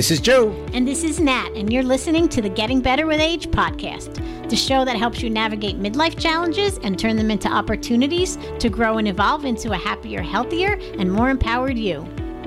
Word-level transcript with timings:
This 0.00 0.10
is 0.10 0.20
Joe. 0.20 0.50
And 0.72 0.88
this 0.88 1.04
is 1.04 1.20
Nat, 1.20 1.50
and 1.54 1.70
you're 1.70 1.82
listening 1.82 2.26
to 2.30 2.40
the 2.40 2.48
Getting 2.48 2.80
Better 2.80 3.04
with 3.04 3.20
Age 3.20 3.48
podcast, 3.48 4.48
the 4.48 4.56
show 4.56 4.82
that 4.82 4.96
helps 4.96 5.20
you 5.20 5.28
navigate 5.28 5.78
midlife 5.78 6.18
challenges 6.18 6.78
and 6.78 6.98
turn 6.98 7.16
them 7.16 7.30
into 7.30 7.50
opportunities 7.50 8.38
to 8.60 8.70
grow 8.70 8.96
and 8.96 9.06
evolve 9.06 9.44
into 9.44 9.72
a 9.72 9.76
happier, 9.76 10.22
healthier, 10.22 10.78
and 10.98 11.12
more 11.12 11.28
empowered 11.28 11.76
you. 11.76 12.00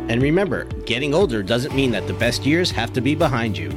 And 0.10 0.20
remember, 0.20 0.63
getting 0.88 1.13
older 1.13 1.43
doesn't 1.43 1.75
mean 1.75 1.91
that 1.91 2.07
the 2.07 2.16
best 2.16 2.43
years 2.43 2.71
have 2.71 2.91
to 2.93 3.02
be 3.02 3.13
behind 3.13 3.55
you. 3.55 3.70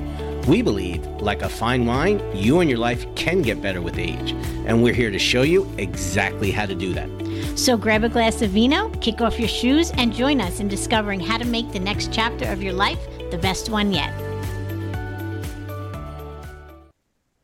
We 0.48 0.62
believe, 0.62 1.04
like 1.20 1.42
a 1.42 1.48
fine 1.50 1.84
wine, 1.84 2.22
you 2.34 2.60
and 2.60 2.70
your 2.70 2.78
life 2.78 3.04
can 3.14 3.42
get 3.42 3.60
better 3.60 3.82
with 3.82 3.98
age. 3.98 4.32
And 4.64 4.82
we're 4.82 4.94
here 4.94 5.10
to 5.10 5.18
show 5.18 5.42
you 5.42 5.70
exactly 5.76 6.50
how 6.50 6.64
to 6.64 6.74
do 6.74 6.94
that. 6.94 7.10
So 7.58 7.76
grab 7.76 8.04
a 8.04 8.08
glass 8.08 8.40
of 8.40 8.52
vino, 8.52 8.88
kick 9.00 9.20
off 9.20 9.38
your 9.38 9.48
shoes, 9.48 9.90
and 9.98 10.14
join 10.14 10.40
us 10.40 10.60
in 10.60 10.68
discovering 10.68 11.20
how 11.20 11.36
to 11.36 11.44
make 11.44 11.72
the 11.72 11.78
next 11.78 12.10
chapter 12.10 12.46
of 12.46 12.62
your 12.62 12.72
life 12.72 13.06
the 13.36 13.42
best 13.42 13.68
one 13.68 13.92
yet. 13.92 14.14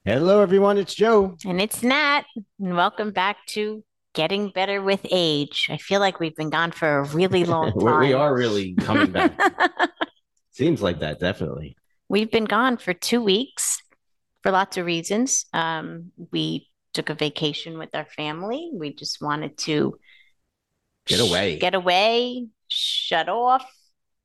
Hello, 0.07 0.41
everyone. 0.41 0.79
It's 0.79 0.95
Joe. 0.95 1.37
And 1.45 1.61
it's 1.61 1.83
Nat. 1.83 2.23
And 2.59 2.75
welcome 2.75 3.11
back 3.11 3.45
to 3.49 3.85
Getting 4.15 4.49
Better 4.49 4.81
with 4.81 5.07
Age. 5.11 5.69
I 5.71 5.77
feel 5.77 6.01
like 6.01 6.19
we've 6.19 6.35
been 6.35 6.49
gone 6.49 6.73
for 6.73 7.01
a 7.01 7.05
really 7.09 7.45
long 7.55 7.79
time. 7.79 8.01
we 8.01 8.15
are 8.15 8.35
really 8.35 8.75
coming 8.75 9.13
back. 9.13 9.39
Seems 10.51 10.81
like 10.81 11.01
that, 11.01 11.21
definitely. 11.21 11.77
We've 12.09 12.31
been 12.31 12.47
gone 12.47 12.79
for 12.79 12.95
two 12.95 13.23
weeks 13.23 13.83
for 14.43 14.51
lots 14.51 14.79
of 14.79 14.87
reasons. 14.87 15.45
Um, 15.53 16.13
we 16.31 16.69
took 16.95 17.11
a 17.11 17.15
vacation 17.15 17.77
with 17.77 17.95
our 17.95 18.07
family. 18.07 18.71
We 18.73 18.95
just 18.95 19.21
wanted 19.21 19.59
to 19.59 19.99
get 21.07 21.21
away, 21.21 21.59
get 21.59 21.75
away, 21.75 22.47
shut 22.69 23.29
off, 23.29 23.67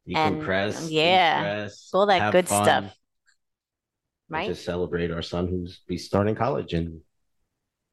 decompress, 0.08 0.78
and, 0.78 0.86
um, 0.86 0.92
yeah, 0.92 1.70
all 1.94 2.06
that 2.06 2.32
good 2.32 2.48
fun, 2.48 2.64
stuff. 2.64 2.98
Right. 4.30 4.48
To 4.48 4.56
celebrate 4.56 5.12
our 5.12 5.22
son 5.22 5.48
who's 5.48 5.82
be 5.88 5.98
starting 5.98 6.36
college 6.36 6.74
in 6.74 7.02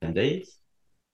ten 0.02 0.14
days. 0.14 0.56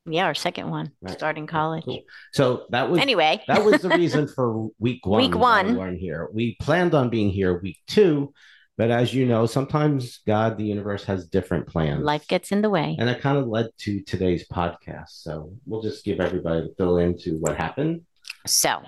Yeah, 0.06 0.24
our 0.24 0.34
second 0.34 0.70
one 0.70 0.92
right. 1.02 1.12
starting 1.12 1.46
college. 1.46 1.84
Cool. 1.84 2.02
So 2.32 2.66
that 2.70 2.90
was 2.90 3.00
anyway. 3.00 3.42
that 3.48 3.64
was 3.64 3.82
the 3.82 3.90
reason 3.90 4.28
for 4.28 4.68
week 4.78 5.04
one. 5.06 5.22
Week 5.22 5.34
one, 5.34 5.66
we 5.68 5.74
weren't 5.74 5.98
here. 5.98 6.28
We 6.32 6.56
planned 6.60 6.94
on 6.94 7.10
being 7.10 7.30
here 7.30 7.60
week 7.60 7.78
two, 7.86 8.32
but 8.80 8.90
as 8.90 9.12
you 9.12 9.26
know, 9.26 9.44
sometimes 9.44 10.20
God, 10.26 10.56
the 10.56 10.64
universe 10.64 11.04
has 11.04 11.26
different 11.26 11.66
plans. 11.66 12.02
Life 12.02 12.26
gets 12.26 12.50
in 12.50 12.62
the 12.62 12.70
way. 12.70 12.96
And 12.98 13.08
that 13.08 13.20
kind 13.20 13.36
of 13.36 13.46
led 13.46 13.68
to 13.80 14.00
today's 14.04 14.48
podcast. 14.48 15.08
So 15.10 15.52
we'll 15.66 15.82
just 15.82 16.02
give 16.02 16.18
everybody 16.18 16.66
to 16.66 16.74
fill 16.76 16.96
into 16.96 17.36
what 17.40 17.58
happened. 17.58 18.02
So 18.46 18.80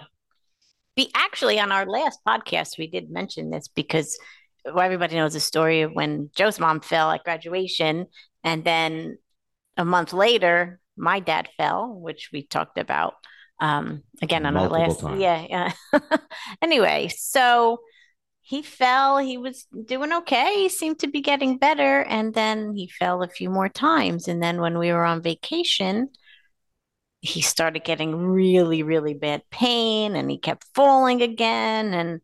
we 0.96 1.10
actually 1.14 1.58
on 1.58 1.72
our 1.72 1.86
last 1.86 2.20
podcast 2.26 2.78
we 2.78 2.86
did 2.86 3.10
mention 3.10 3.50
this 3.50 3.68
because 3.68 4.18
well, 4.64 4.80
everybody 4.80 5.16
knows 5.16 5.32
the 5.32 5.40
story 5.40 5.82
of 5.82 5.92
when 5.92 6.30
Joe's 6.36 6.60
mom 6.60 6.80
fell 6.80 7.10
at 7.10 7.24
graduation 7.24 8.06
and 8.44 8.64
then 8.64 9.18
a 9.76 9.84
month 9.84 10.12
later 10.12 10.80
my 10.96 11.20
dad 11.20 11.48
fell, 11.56 11.88
which 11.88 12.30
we 12.32 12.46
talked 12.46 12.78
about 12.78 13.14
um, 13.60 14.02
again 14.20 14.44
on 14.44 14.54
Multiple 14.54 14.76
our 14.76 14.88
last 14.88 15.00
times. 15.00 15.20
yeah 15.20 15.46
yeah. 15.48 16.18
anyway, 16.62 17.08
so 17.08 17.78
he 18.42 18.60
fell. 18.62 19.18
He 19.18 19.38
was 19.38 19.66
doing 19.86 20.12
okay. 20.12 20.54
He 20.56 20.68
seemed 20.68 20.98
to 20.98 21.06
be 21.06 21.20
getting 21.20 21.58
better. 21.58 22.02
And 22.02 22.34
then 22.34 22.74
he 22.74 22.88
fell 22.88 23.22
a 23.22 23.28
few 23.28 23.48
more 23.48 23.68
times. 23.68 24.26
And 24.26 24.42
then 24.42 24.60
when 24.60 24.78
we 24.78 24.92
were 24.92 25.04
on 25.04 25.22
vacation, 25.22 26.08
he 27.22 27.40
started 27.40 27.84
getting 27.84 28.16
really, 28.16 28.82
really 28.82 29.14
bad 29.14 29.42
pain 29.48 30.16
and 30.16 30.28
he 30.28 30.38
kept 30.38 30.66
falling 30.74 31.22
again. 31.22 31.94
And 31.94 32.20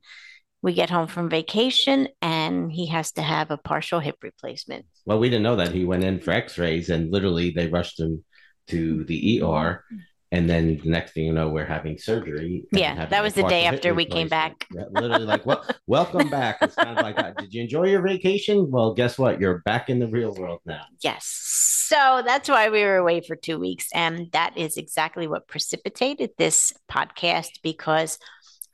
we 0.61 0.75
get 0.75 0.91
home 0.91 1.07
from 1.07 1.31
vacation 1.31 2.09
and 2.21 2.71
he 2.71 2.87
has 2.89 3.13
to 3.13 3.23
have 3.23 3.53
a 3.53 3.57
partial 3.57 4.01
hip 4.01 4.17
replacement. 4.23 4.87
Well, 5.07 5.21
we 5.21 5.31
didn't 5.31 5.45
know 5.45 5.55
that. 5.57 5.73
He 5.73 5.85
went 5.85 6.03
in 6.03 6.21
for 6.21 6.33
x 6.33 6.59
rays 6.59 6.91
and 6.91 7.13
literally 7.13 7.51
they 7.51 7.69
rushed 7.69 8.01
him 8.01 8.25
to 8.67 9.05
the 9.05 9.41
ER 9.41 9.85
and 10.31 10.49
then 10.49 10.79
the 10.83 10.91
next 10.91 11.13
thing 11.13 11.25
you 11.25 11.33
know, 11.33 11.49
we're 11.49 11.65
having 11.65 11.97
surgery. 11.97 12.65
Yeah, 12.71 12.95
having 12.95 13.11
that 13.11 13.23
was 13.23 13.35
the 13.35 13.45
day 13.45 13.65
after 13.65 13.95
we 13.95 14.05
came 14.05 14.29
back. 14.29 14.67
Yeah, 14.73 14.85
literally, 14.91 15.25
like, 15.25 15.47
well, 15.47 15.65
welcome 15.87 16.29
back. 16.29 16.59
It's 16.61 16.75
kind 16.75 16.99
of 16.99 17.03
like 17.03 17.17
that. 17.17 17.37
Did 17.39 17.55
you 17.55 17.63
enjoy 17.63 17.85
your 17.85 18.03
vacation? 18.03 18.71
Well, 18.71 18.93
guess 18.93 19.19
what? 19.19 19.41
You're 19.41 19.59
back 19.65 19.89
in 19.89 19.99
the 19.99 20.09
real 20.09 20.35
world 20.35 20.61
now. 20.67 20.83
Yes. 21.03 21.25
So 21.25 22.23
that's 22.25 22.49
why 22.49 22.69
we 22.69 22.83
were 22.83 22.97
away 22.97 23.23
for 23.23 23.37
two 23.37 23.59
weeks, 23.59 23.89
and 23.95 24.31
that 24.33 24.57
is 24.59 24.77
exactly 24.77 25.27
what 25.27 25.49
precipitated 25.49 26.31
this 26.37 26.75
podcast 26.91 27.61
because 27.63 28.19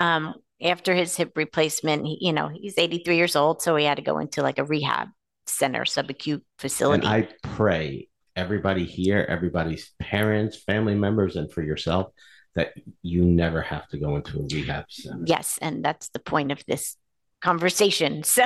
um, 0.01 0.35
after 0.61 0.95
his 0.95 1.17
hip 1.17 1.33
replacement, 1.37 2.05
he, 2.07 2.19
you 2.21 2.33
know, 2.33 2.49
he's 2.49 2.77
83 2.77 3.17
years 3.17 3.37
old, 3.37 3.63
so 3.63 3.77
he 3.77 3.85
had 3.85 3.97
to 3.97 4.03
go 4.03 4.19
into 4.19 4.43
like 4.43 4.59
a 4.59 4.65
rehab 4.65 5.09
center, 5.47 5.85
subacute 5.85 6.43
facility. 6.59 7.07
And 7.07 7.15
I 7.15 7.29
pray 7.43 8.09
everybody 8.37 8.85
here, 8.85 9.25
everybody's 9.29 9.93
parents, 10.01 10.63
family 10.63 10.95
members, 10.95 11.37
and 11.37 11.53
for 11.53 11.63
yourself 11.63 12.13
that 12.55 12.73
you 13.03 13.25
never 13.25 13.61
have 13.63 13.89
to 13.89 13.99
go 13.99 14.17
into 14.17 14.39
a 14.39 14.43
rehab 14.43 14.85
center. 14.89 15.25
Yes, 15.27 15.59
and 15.61 15.85
that's 15.85 16.09
the 16.11 16.19
point 16.19 16.53
of 16.53 16.63
this 16.67 16.97
conversation. 17.41 18.23
So, 18.35 18.45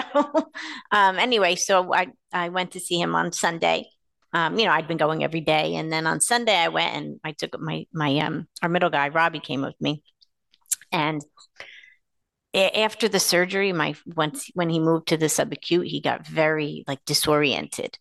um, 0.90 1.18
anyway, 1.18 1.54
so 1.56 1.92
I 1.92 2.08
I 2.32 2.48
went 2.48 2.72
to 2.72 2.80
see 2.80 3.00
him 3.00 3.14
on 3.14 3.32
Sunday. 3.32 3.88
Um, 4.32 4.58
you 4.58 4.66
know, 4.66 4.72
I'd 4.72 4.88
been 4.88 4.98
going 4.98 5.24
every 5.24 5.40
day, 5.40 5.76
and 5.76 5.92
then 5.92 6.06
on 6.06 6.20
Sunday 6.20 6.56
I 6.56 6.68
went 6.68 6.94
and 6.94 7.20
I 7.24 7.32
took 7.32 7.58
my 7.58 7.86
my 7.92 8.18
um 8.18 8.48
our 8.62 8.68
middle 8.68 8.90
guy 8.90 9.08
Robbie 9.08 9.40
came 9.40 9.62
with 9.62 9.80
me, 9.80 10.02
and 10.92 11.22
after 12.54 13.08
the 13.08 13.20
surgery, 13.20 13.72
my 13.72 13.94
once 14.06 14.50
when 14.54 14.70
he 14.70 14.80
moved 14.80 15.08
to 15.08 15.16
the 15.16 15.26
subacute, 15.26 15.86
he 15.86 16.00
got 16.00 16.26
very 16.26 16.84
like 16.86 17.04
disoriented 17.04 17.98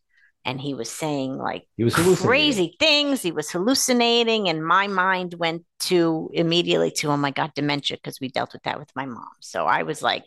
and 0.47 0.61
he 0.61 0.73
was 0.73 0.89
saying 0.89 1.37
like 1.37 1.67
he 1.75 1.83
was 1.83 1.93
crazy 1.93 2.77
things. 2.79 3.21
He 3.21 3.33
was 3.33 3.51
hallucinating, 3.51 4.47
and 4.47 4.65
my 4.65 4.87
mind 4.87 5.33
went 5.33 5.65
to 5.81 6.31
immediately 6.33 6.89
to 6.91 7.09
oh 7.09 7.17
my 7.17 7.31
god, 7.31 7.51
dementia 7.53 7.97
because 7.97 8.21
we 8.21 8.29
dealt 8.29 8.53
with 8.53 8.63
that 8.63 8.79
with 8.79 8.89
my 8.95 9.05
mom. 9.05 9.27
So 9.41 9.65
I 9.65 9.83
was 9.83 10.01
like, 10.01 10.23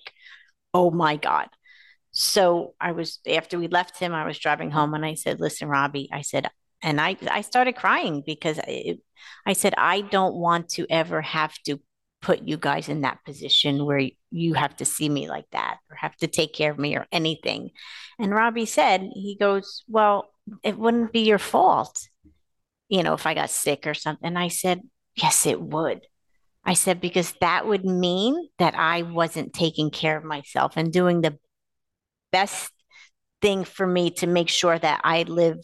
oh 0.75 0.91
my 0.91 1.17
god. 1.17 1.49
So 2.13 2.75
I 2.79 2.93
was 2.93 3.21
after 3.27 3.59
we 3.59 3.69
left 3.69 3.99
him, 3.99 4.13
I 4.13 4.27
was 4.27 4.39
driving 4.39 4.71
home, 4.71 4.93
and 4.93 5.07
I 5.07 5.15
said, 5.15 5.41
"Listen, 5.41 5.69
Robbie," 5.69 6.11
I 6.13 6.21
said, 6.21 6.51
and 6.83 7.01
I 7.01 7.17
I 7.31 7.41
started 7.41 7.77
crying 7.77 8.23
because 8.25 8.61
it, 8.69 9.01
I 9.47 9.55
said 9.55 9.75
I 9.79 10.03
don't 10.03 10.35
want 10.35 10.69
to 10.71 10.87
ever 10.91 11.23
have 11.23 11.55
to 11.65 11.81
put 12.21 12.43
you 12.43 12.59
guys 12.59 12.91
in 12.91 13.01
that 13.01 13.25
position 13.25 13.87
where 13.87 14.11
you 14.31 14.55
have 14.55 14.77
to 14.77 14.85
see 14.85 15.09
me 15.09 15.29
like 15.29 15.47
that 15.53 15.79
or 15.91 15.97
have 15.97 16.17
to 16.17 16.27
take 16.27 16.55
care 16.55 16.71
of 16.71 16.79
me 16.79 16.97
or 16.97 17.07
anything. 17.13 17.71
And 18.19 18.35
Robbie 18.35 18.67
said, 18.67 19.03
he 19.15 19.37
goes, 19.39 19.85
Well, 19.89 20.31
it 20.63 20.79
wouldn't 20.79 21.13
be 21.13 21.21
your 21.21 21.39
fault, 21.39 22.09
you 22.89 23.03
know, 23.03 23.15
if 23.15 23.27
I 23.27 23.35
got 23.35 23.51
sick 23.51 23.87
or 23.87 23.95
something. 23.95 24.37
I 24.37 24.49
said, 24.49 24.81
Yes, 25.17 25.47
it 25.47 25.61
would. 25.61 26.01
I 26.65 26.75
said, 26.75 27.01
because 27.01 27.33
that 27.41 27.67
would 27.67 27.85
mean 27.85 28.49
that 28.59 28.75
I 28.75 29.03
wasn't 29.03 29.55
taking 29.55 29.91
care 29.91 30.17
of 30.17 30.25
myself 30.25 30.75
and 30.77 30.93
doing 30.93 31.23
the 31.23 31.39
best 32.33 32.71
thing 33.41 33.65
for 33.65 33.87
me 33.87 34.11
to 34.11 34.27
make 34.27 34.51
sure 34.51 34.79
that 34.79 35.01
I 35.03 35.23
live 35.23 35.59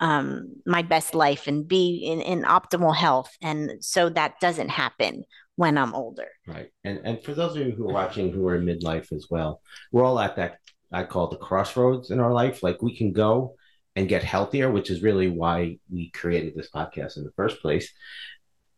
um, 0.00 0.56
my 0.64 0.80
best 0.80 1.14
life 1.14 1.46
and 1.46 1.68
be 1.68 1.98
in, 2.06 2.22
in 2.22 2.42
optimal 2.44 2.96
health. 2.96 3.30
And 3.42 3.84
so 3.84 4.08
that 4.08 4.40
doesn't 4.40 4.70
happen 4.70 5.24
when 5.60 5.76
I'm 5.76 5.94
older. 5.94 6.28
Right. 6.46 6.70
And 6.84 7.02
and 7.04 7.22
for 7.22 7.34
those 7.34 7.54
of 7.54 7.66
you 7.66 7.72
who 7.72 7.90
are 7.90 7.92
watching 7.92 8.32
who 8.32 8.48
are 8.48 8.56
in 8.56 8.64
midlife 8.64 9.12
as 9.12 9.26
well, 9.28 9.60
we're 9.92 10.04
all 10.04 10.18
at 10.18 10.36
that 10.36 10.56
I 10.90 11.04
call 11.04 11.28
the 11.28 11.36
crossroads 11.36 12.10
in 12.10 12.18
our 12.18 12.32
life. 12.32 12.62
Like 12.62 12.80
we 12.80 12.96
can 12.96 13.12
go 13.12 13.56
and 13.94 14.08
get 14.08 14.24
healthier, 14.24 14.70
which 14.70 14.88
is 14.88 15.02
really 15.02 15.28
why 15.28 15.76
we 15.92 16.10
created 16.12 16.54
this 16.54 16.70
podcast 16.70 17.18
in 17.18 17.24
the 17.24 17.32
first 17.36 17.60
place. 17.60 17.92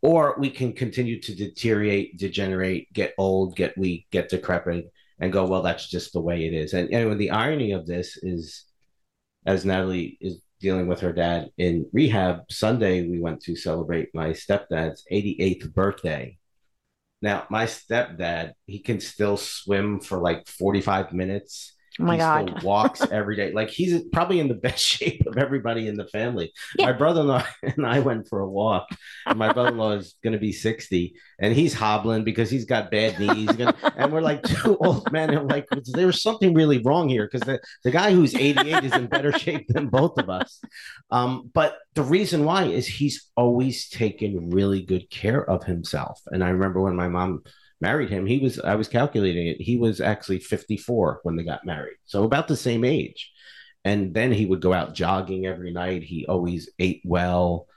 Or 0.01 0.35
we 0.37 0.49
can 0.49 0.73
continue 0.73 1.21
to 1.21 1.33
deteriorate, 1.33 2.17
degenerate, 2.17 2.91
get 2.91 3.13
old, 3.17 3.55
get 3.55 3.77
weak, 3.77 4.07
get 4.11 4.27
decrepit, 4.27 4.91
and 5.21 5.31
go, 5.31 5.45
well, 5.45 5.61
that's 5.61 5.87
just 5.87 6.11
the 6.11 6.19
way 6.19 6.45
it 6.45 6.53
is. 6.53 6.73
And 6.73 6.93
anyway, 6.93 7.15
the 7.15 7.31
irony 7.31 7.71
of 7.71 7.87
this 7.87 8.17
is, 8.21 8.65
as 9.45 9.63
Natalie 9.63 10.17
is 10.19 10.41
dealing 10.59 10.87
with 10.87 10.99
her 10.99 11.13
dad 11.13 11.47
in 11.57 11.89
rehab, 11.93 12.51
Sunday 12.51 13.07
we 13.07 13.21
went 13.21 13.41
to 13.43 13.55
celebrate 13.55 14.13
my 14.13 14.31
stepdad's 14.31 15.05
88th 15.09 15.73
birthday. 15.73 16.37
Now, 17.23 17.47
my 17.49 17.67
stepdad, 17.67 18.51
he 18.67 18.79
can 18.79 18.99
still 18.99 19.37
swim 19.37 20.01
for 20.01 20.19
like 20.19 20.45
45 20.45 21.13
minutes. 21.13 21.72
Oh 21.99 22.05
my 22.05 22.15
he 22.15 22.19
God. 22.19 22.63
walks 22.63 23.01
every 23.11 23.35
day. 23.35 23.51
Like 23.51 23.69
he's 23.69 24.01
probably 24.11 24.39
in 24.39 24.47
the 24.47 24.53
best 24.63 24.83
shape 24.83 25.25
of 25.27 25.37
everybody 25.37 25.87
in 25.87 25.95
the 25.95 26.07
family. 26.07 26.51
Yeah. 26.77 26.87
My 26.87 26.93
brother 26.93 27.21
in 27.21 27.27
law 27.27 27.45
and 27.63 27.85
I 27.85 27.99
went 27.99 28.27
for 28.27 28.39
a 28.39 28.49
walk. 28.49 28.87
my 29.35 29.53
brother 29.53 29.69
in 29.69 29.77
law 29.77 29.91
is 29.91 30.15
going 30.23 30.33
to 30.33 30.39
be 30.39 30.51
60 30.51 31.15
and 31.39 31.53
he's 31.53 31.73
hobbling 31.73 32.23
because 32.23 32.49
he's 32.49 32.65
got 32.65 32.91
bad 32.91 33.19
knees. 33.19 33.51
Gonna, 33.51 33.75
and 33.95 34.11
we're 34.11 34.21
like 34.21 34.43
two 34.43 34.77
old 34.77 35.11
men. 35.11 35.29
And 35.31 35.49
like, 35.49 35.67
there's 35.85 36.21
something 36.21 36.53
really 36.53 36.79
wrong 36.79 37.09
here 37.09 37.29
because 37.31 37.45
the, 37.45 37.59
the 37.83 37.91
guy 37.91 38.11
who's 38.13 38.35
88 38.35 38.83
is 38.85 38.93
in 38.93 39.07
better 39.07 39.37
shape 39.37 39.67
than 39.67 39.87
both 39.87 40.17
of 40.17 40.29
us. 40.29 40.61
Um, 41.11 41.51
but 41.53 41.77
the 41.95 42.03
reason 42.03 42.45
why 42.45 42.65
is 42.65 42.87
he's 42.87 43.29
always 43.35 43.89
taken 43.89 44.49
really 44.49 44.81
good 44.81 45.09
care 45.09 45.47
of 45.47 45.63
himself. 45.63 46.21
And 46.27 46.43
I 46.43 46.49
remember 46.49 46.81
when 46.81 46.95
my 46.95 47.07
mom 47.07 47.43
married 47.83 48.09
him, 48.09 48.25
he 48.25 48.39
was 48.39 48.59
I 48.59 48.75
was 48.75 48.87
calculating 48.87 49.47
it. 49.47 49.61
He 49.61 49.77
was 49.77 50.01
actually 50.01 50.39
54 50.39 51.19
when 51.21 51.35
they 51.35 51.43
got 51.43 51.65
married. 51.65 51.97
So 52.05 52.23
about 52.23 52.47
the 52.47 52.55
same 52.55 52.83
age. 52.83 53.31
And 53.85 54.13
then 54.13 54.31
he 54.31 54.45
would 54.45 54.61
go 54.61 54.73
out 54.73 54.95
jogging 54.95 55.45
every 55.45 55.71
night. 55.71 56.03
He 56.03 56.25
always 56.25 56.69
ate 56.79 57.01
well. 57.03 57.67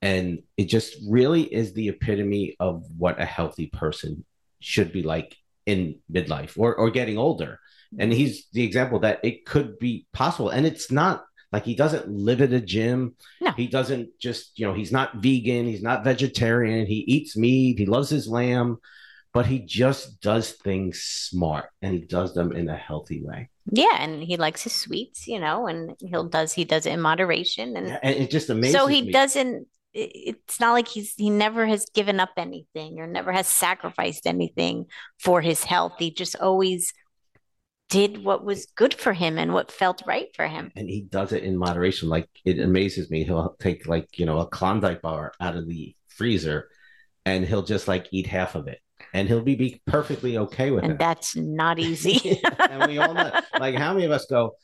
And 0.00 0.44
it 0.56 0.66
just 0.66 0.96
really 1.08 1.42
is 1.42 1.74
the 1.74 1.88
epitome 1.88 2.56
of 2.60 2.84
what 2.96 3.20
a 3.20 3.26
healthy 3.26 3.66
person 3.66 4.24
should 4.60 4.92
be 4.92 5.02
like 5.02 5.36
in 5.66 5.98
midlife 6.10 6.56
or, 6.56 6.74
or 6.76 6.90
getting 6.90 7.18
older. 7.18 7.58
And 7.98 8.12
he's 8.12 8.46
the 8.52 8.62
example 8.62 9.00
that 9.00 9.18
it 9.24 9.44
could 9.44 9.78
be 9.78 10.06
possible. 10.12 10.50
And 10.50 10.64
it's 10.64 10.92
not 10.92 11.24
like 11.52 11.64
he 11.64 11.74
doesn't 11.74 12.08
live 12.08 12.40
at 12.40 12.52
a 12.52 12.60
gym. 12.60 13.16
No. 13.40 13.50
He 13.52 13.66
doesn't 13.66 14.10
just, 14.20 14.58
you 14.58 14.66
know, 14.66 14.74
he's 14.74 14.92
not 14.92 15.16
vegan. 15.16 15.66
He's 15.66 15.82
not 15.82 16.04
vegetarian. 16.04 16.86
He 16.86 16.98
eats 17.08 17.36
meat. 17.36 17.78
He 17.78 17.86
loves 17.86 18.08
his 18.08 18.28
lamb, 18.28 18.78
but 19.32 19.46
he 19.46 19.60
just 19.60 20.20
does 20.20 20.52
things 20.52 21.00
smart 21.02 21.66
and 21.82 21.94
he 21.94 22.00
does 22.00 22.34
them 22.34 22.52
in 22.52 22.68
a 22.68 22.76
healthy 22.76 23.22
way. 23.22 23.48
Yeah, 23.72 23.96
and 24.00 24.22
he 24.22 24.36
likes 24.36 24.62
his 24.62 24.72
sweets, 24.74 25.28
you 25.28 25.38
know, 25.38 25.66
and 25.66 25.94
he'll 26.00 26.28
does 26.28 26.52
he 26.52 26.64
does 26.64 26.86
it 26.86 26.92
in 26.92 27.00
moderation, 27.00 27.76
and 27.76 27.88
Yeah, 27.88 28.00
and 28.02 28.16
it 28.16 28.30
just 28.30 28.50
amazes 28.50 28.74
so 28.74 28.86
he 28.86 29.02
me. 29.02 29.12
doesn't. 29.12 29.66
It's 29.92 30.60
not 30.60 30.72
like 30.72 30.88
he's 30.88 31.14
he 31.16 31.30
never 31.30 31.66
has 31.66 31.84
given 31.94 32.20
up 32.20 32.30
anything 32.36 33.00
or 33.00 33.06
never 33.06 33.32
has 33.32 33.46
sacrificed 33.46 34.26
anything 34.26 34.86
for 35.18 35.40
his 35.40 35.64
health. 35.64 35.94
He 35.98 36.12
just 36.12 36.36
always 36.36 36.92
did 37.88 38.24
what 38.24 38.44
was 38.44 38.66
good 38.76 38.94
for 38.94 39.12
him 39.12 39.36
and 39.36 39.52
what 39.52 39.72
felt 39.72 40.02
right 40.06 40.28
for 40.36 40.46
him. 40.46 40.70
and 40.76 40.88
he 40.88 41.02
does 41.02 41.32
it 41.32 41.42
in 41.42 41.56
moderation. 41.56 42.08
Like 42.08 42.28
it 42.44 42.58
amazes 42.60 43.10
me. 43.10 43.24
He'll 43.24 43.56
take 43.60 43.86
like 43.86 44.18
you 44.18 44.26
know 44.26 44.38
a 44.38 44.46
Klondike 44.46 45.02
bar 45.02 45.32
out 45.40 45.56
of 45.56 45.66
the 45.68 45.94
freezer, 46.08 46.68
and 47.24 47.44
he'll 47.44 47.62
just 47.62 47.88
like 47.88 48.06
eat 48.12 48.26
half 48.26 48.54
of 48.54 48.68
it, 48.68 48.80
and 49.14 49.28
he'll 49.28 49.42
be, 49.42 49.54
be 49.56 49.82
perfectly 49.86 50.38
okay 50.38 50.70
with 50.70 50.84
it. 50.84 50.86
And 50.86 50.92
it. 50.94 50.98
that's 50.98 51.36
not 51.36 51.78
easy. 51.78 52.40
and 52.58 52.86
we 52.86 52.98
all 52.98 53.14
know, 53.14 53.30
like 53.58 53.74
how 53.74 53.92
many 53.92 54.04
of 54.06 54.12
us 54.12 54.26
go 54.26 54.54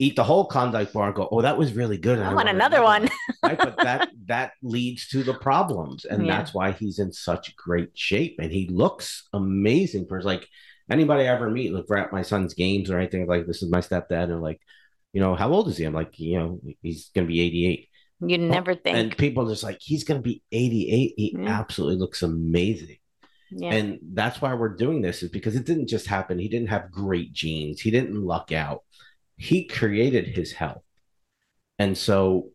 eat 0.00 0.16
the 0.16 0.24
whole 0.24 0.46
Klondike 0.46 0.92
bar 0.92 1.06
and 1.06 1.14
go, 1.14 1.28
"Oh, 1.30 1.42
that 1.42 1.56
was 1.56 1.72
really 1.72 1.98
good." 1.98 2.18
and 2.18 2.26
I 2.28 2.34
want 2.34 2.48
another 2.48 2.82
one. 2.82 3.08
right? 3.42 3.56
But 3.58 3.76
that 3.78 4.10
that 4.26 4.52
leads 4.62 5.06
to 5.08 5.22
the 5.22 5.34
problems, 5.34 6.04
and 6.04 6.26
Yeah. 6.26 6.36
that's 6.38 6.52
why 6.52 6.72
he's 6.72 6.98
in 6.98 7.12
such 7.12 7.54
great 7.56 7.90
shape, 7.94 8.36
and 8.40 8.50
he 8.50 8.68
looks 8.68 9.28
amazing 9.32 10.06
for 10.08 10.20
like 10.22 10.48
anybody 10.90 11.22
I 11.28 11.32
ever 11.34 11.48
meet. 11.50 11.72
Look 11.72 11.90
at 11.96 12.12
my 12.12 12.22
son's 12.22 12.54
games 12.54 12.90
or 12.90 12.98
anything 12.98 13.26
like 13.26 13.46
this 13.46 13.62
is 13.62 13.70
my 13.70 13.80
stepdad, 13.80 14.24
and 14.24 14.42
like, 14.42 14.60
you 15.12 15.20
know, 15.20 15.34
how 15.36 15.52
old 15.52 15.68
is 15.68 15.76
he? 15.76 15.84
I'm 15.84 15.94
like, 15.94 16.18
you 16.18 16.38
know, 16.38 16.60
he's 16.82 17.10
gonna 17.14 17.28
be 17.28 17.40
88, 17.40 17.88
You 18.26 18.38
oh, 18.38 18.48
never 18.48 18.74
think. 18.74 18.96
and 18.96 19.16
people 19.16 19.46
are 19.46 19.52
just 19.52 19.62
like, 19.62 19.78
he's 19.80 20.02
gonna 20.04 20.20
be 20.22 20.42
88. 20.50 21.14
He 21.16 21.36
Yeah. 21.38 21.48
absolutely 21.60 21.98
looks 21.98 22.22
amazing. 22.22 22.96
Yeah. 23.50 23.72
And 23.72 23.98
that's 24.12 24.40
why 24.40 24.54
we're 24.54 24.76
doing 24.76 25.00
this 25.00 25.22
is 25.22 25.30
because 25.30 25.56
it 25.56 25.66
didn't 25.66 25.88
just 25.88 26.06
happen. 26.06 26.38
He 26.38 26.48
didn't 26.48 26.68
have 26.68 26.90
great 26.90 27.32
genes. 27.32 27.80
He 27.80 27.90
didn't 27.90 28.14
luck 28.14 28.52
out. 28.52 28.82
He 29.36 29.66
created 29.66 30.26
his 30.26 30.52
health. 30.52 30.82
And 31.78 31.96
so 31.96 32.50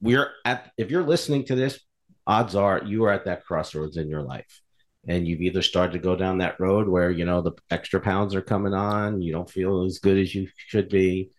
we're 0.00 0.30
at 0.44 0.70
if 0.76 0.90
you're 0.90 1.06
listening 1.06 1.44
to 1.46 1.54
this, 1.54 1.80
odds 2.26 2.54
are 2.54 2.82
you 2.84 3.04
are 3.04 3.12
at 3.12 3.24
that 3.24 3.44
crossroads 3.44 3.96
in 3.96 4.08
your 4.08 4.22
life. 4.22 4.60
And 5.08 5.26
you've 5.26 5.40
either 5.40 5.62
started 5.62 5.94
to 5.94 5.98
go 5.98 6.14
down 6.14 6.38
that 6.38 6.60
road 6.60 6.88
where, 6.88 7.10
you 7.10 7.24
know, 7.24 7.40
the 7.40 7.52
extra 7.70 8.00
pounds 8.00 8.36
are 8.36 8.42
coming 8.42 8.72
on, 8.72 9.20
you 9.20 9.32
don't 9.32 9.50
feel 9.50 9.84
as 9.84 9.98
good 9.98 10.16
as 10.16 10.32
you 10.32 10.46
should 10.56 10.88
be, 10.88 11.30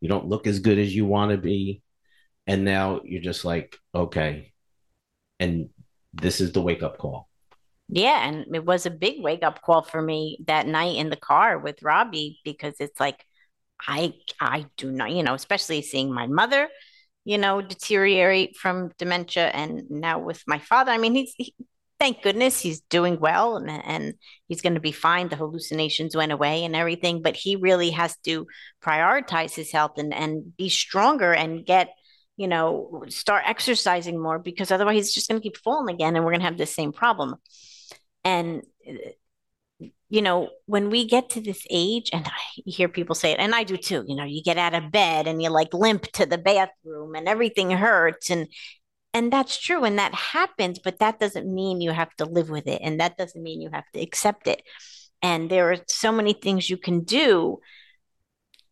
you 0.00 0.08
don't 0.08 0.28
look 0.28 0.46
as 0.46 0.58
good 0.58 0.78
as 0.78 0.94
you 0.94 1.06
want 1.06 1.30
to 1.30 1.38
be. 1.38 1.82
And 2.46 2.64
now 2.64 3.00
you're 3.04 3.22
just 3.22 3.44
like, 3.44 3.76
okay. 3.94 4.52
And 5.40 5.70
this 6.12 6.40
is 6.40 6.52
the 6.52 6.60
wake 6.60 6.82
up 6.82 6.98
call. 6.98 7.28
Yeah, 7.88 8.26
and 8.28 8.54
it 8.54 8.64
was 8.64 8.84
a 8.86 8.90
big 8.90 9.22
wake 9.22 9.44
up 9.44 9.62
call 9.62 9.82
for 9.82 10.02
me 10.02 10.38
that 10.46 10.66
night 10.66 10.96
in 10.96 11.08
the 11.08 11.16
car 11.16 11.58
with 11.58 11.82
Robbie 11.82 12.40
because 12.44 12.74
it's 12.80 12.98
like 12.98 13.24
I 13.86 14.14
I 14.40 14.66
do 14.76 14.90
not, 14.90 15.12
you 15.12 15.22
know, 15.22 15.34
especially 15.34 15.82
seeing 15.82 16.12
my 16.12 16.26
mother, 16.26 16.68
you 17.24 17.38
know, 17.38 17.62
deteriorate 17.62 18.56
from 18.56 18.92
dementia 18.98 19.48
and 19.48 19.84
now 19.90 20.18
with 20.18 20.42
my 20.48 20.58
father. 20.58 20.90
I 20.92 20.98
mean, 20.98 21.14
he's 21.14 21.34
he, 21.36 21.54
thank 22.00 22.22
goodness 22.22 22.60
he's 22.60 22.80
doing 22.82 23.20
well 23.20 23.56
and 23.56 23.70
and 23.70 24.14
he's 24.48 24.62
going 24.62 24.74
to 24.74 24.80
be 24.80 24.92
fine. 24.92 25.28
The 25.28 25.36
hallucinations 25.36 26.16
went 26.16 26.32
away 26.32 26.64
and 26.64 26.74
everything, 26.74 27.22
but 27.22 27.36
he 27.36 27.54
really 27.56 27.90
has 27.90 28.16
to 28.24 28.46
prioritize 28.82 29.54
his 29.54 29.70
health 29.70 29.98
and 29.98 30.12
and 30.12 30.56
be 30.56 30.68
stronger 30.68 31.32
and 31.32 31.64
get 31.64 31.90
you 32.38 32.48
know, 32.48 33.02
start 33.08 33.44
exercising 33.46 34.20
more 34.20 34.38
because 34.38 34.70
otherwise 34.70 34.96
he's 34.96 35.14
just 35.14 35.26
going 35.28 35.40
to 35.40 35.42
keep 35.42 35.56
falling 35.56 35.94
again 35.94 36.16
and 36.16 36.24
we're 36.24 36.32
going 36.32 36.40
to 36.40 36.46
have 36.46 36.58
the 36.58 36.66
same 36.66 36.92
problem. 36.92 37.34
And, 38.26 38.64
you 40.08 40.20
know, 40.20 40.50
when 40.66 40.90
we 40.90 41.06
get 41.06 41.30
to 41.30 41.40
this 41.40 41.64
age, 41.70 42.10
and 42.12 42.26
I 42.26 42.62
hear 42.66 42.88
people 42.88 43.14
say 43.14 43.30
it, 43.30 43.38
and 43.38 43.54
I 43.54 43.62
do 43.62 43.76
too, 43.76 44.04
you 44.08 44.16
know, 44.16 44.24
you 44.24 44.42
get 44.42 44.58
out 44.58 44.74
of 44.74 44.90
bed 44.90 45.28
and 45.28 45.40
you 45.40 45.48
like 45.48 45.72
limp 45.72 46.02
to 46.14 46.26
the 46.26 46.36
bathroom 46.36 47.14
and 47.14 47.28
everything 47.28 47.70
hurts. 47.70 48.28
And, 48.28 48.48
and 49.14 49.32
that's 49.32 49.60
true. 49.60 49.84
And 49.84 50.00
that 50.00 50.12
happens, 50.12 50.80
but 50.80 50.98
that 50.98 51.20
doesn't 51.20 51.46
mean 51.46 51.80
you 51.80 51.92
have 51.92 52.12
to 52.16 52.24
live 52.24 52.50
with 52.50 52.66
it. 52.66 52.80
And 52.82 52.98
that 52.98 53.16
doesn't 53.16 53.40
mean 53.40 53.60
you 53.60 53.70
have 53.72 53.88
to 53.94 54.00
accept 54.00 54.48
it. 54.48 54.60
And 55.22 55.48
there 55.48 55.70
are 55.70 55.76
so 55.86 56.10
many 56.10 56.32
things 56.32 56.68
you 56.68 56.78
can 56.78 57.04
do 57.04 57.60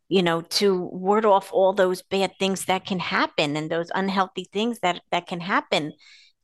you 0.09 0.23
know 0.23 0.43
to 0.43 0.85
ward 0.93 1.25
off 1.25 1.51
all 1.51 1.73
those 1.73 2.03
bad 2.03 2.31
things 2.39 2.67
that 2.67 2.85
can 2.85 2.99
happen 2.99 3.57
and 3.57 3.71
those 3.71 3.91
unhealthy 3.95 4.47
things 4.53 4.79
that 4.81 5.01
that 5.11 5.27
can 5.27 5.41
happen 5.41 5.95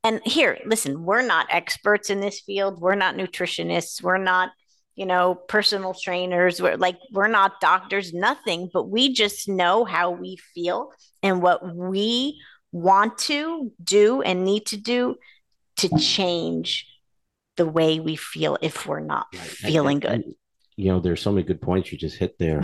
and 0.05 0.21
here 0.25 0.59
listen 0.65 1.05
we're 1.05 1.23
not 1.23 1.47
experts 1.51 2.11
in 2.11 2.21
this 2.21 2.41
field. 2.41 2.81
We're 2.81 2.95
not 2.95 3.17
nutritionists. 3.17 4.03
We're 4.03 4.19
not 4.19 4.51
you 4.97 5.07
know 5.07 5.35
personal 5.35 5.95
trainers. 5.95 6.61
We're 6.61 6.77
like 6.77 6.99
we're 7.13 7.29
not 7.29 7.61
doctors 7.61 8.13
nothing. 8.13 8.71
But 8.73 8.85
we 8.89 9.13
just 9.13 9.49
know 9.49 9.85
how 9.85 10.11
we 10.11 10.37
feel 10.55 10.93
and 11.23 11.43
what 11.43 11.75
we 11.75 12.41
want 12.73 13.19
to 13.19 13.73
do 13.83 14.23
and 14.23 14.45
need 14.45 14.67
to 14.67 14.77
do 14.77 15.17
to 15.79 15.89
change 15.99 16.87
the 17.57 17.67
way 17.67 18.01
we 18.01 18.17
feel 18.17 18.57
if 18.63 18.87
we're 18.87 19.01
not 19.01 19.27
Right. 19.35 19.43
feeling 19.43 20.05
And- 20.05 20.25
good. 20.25 20.35
you 20.77 20.87
know, 20.93 21.01
there's 21.01 21.21
so 21.21 21.33
many 21.33 21.43
good 21.47 21.61
points 21.61 21.91
you 21.93 21.99
just 21.99 22.17
hit 22.17 22.39
there 22.39 22.63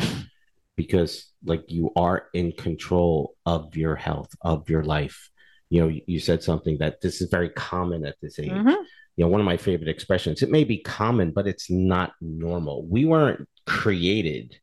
because, 0.77 1.33
like, 1.45 1.65
you 1.69 1.91
are 1.97 2.29
in 2.35 2.53
control 2.53 3.35
of 3.45 3.77
your 3.77 3.97
health, 3.97 4.31
of 4.43 4.71
your 4.71 4.85
life. 4.85 5.29
You 5.69 5.81
know, 5.81 6.01
you, 6.07 6.21
said 6.21 6.43
something 6.43 6.79
that 6.79 7.01
this 7.01 7.21
is 7.21 7.29
very 7.29 7.49
common 7.51 8.07
at 8.07 8.17
this 8.23 8.39
age. 8.39 8.51
Mhm. 8.51 8.77
You 9.17 9.25
know, 9.25 9.29
one 9.29 9.41
of 9.41 9.47
my 9.47 9.57
favorite 9.57 9.89
expressions, 9.89 10.43
it 10.43 10.51
may 10.51 10.63
be 10.65 10.79
common, 10.79 11.33
but 11.33 11.47
it's 11.49 11.69
not 11.71 12.13
normal. 12.21 12.87
We 12.87 13.05
weren't 13.05 13.49
created 13.67 14.57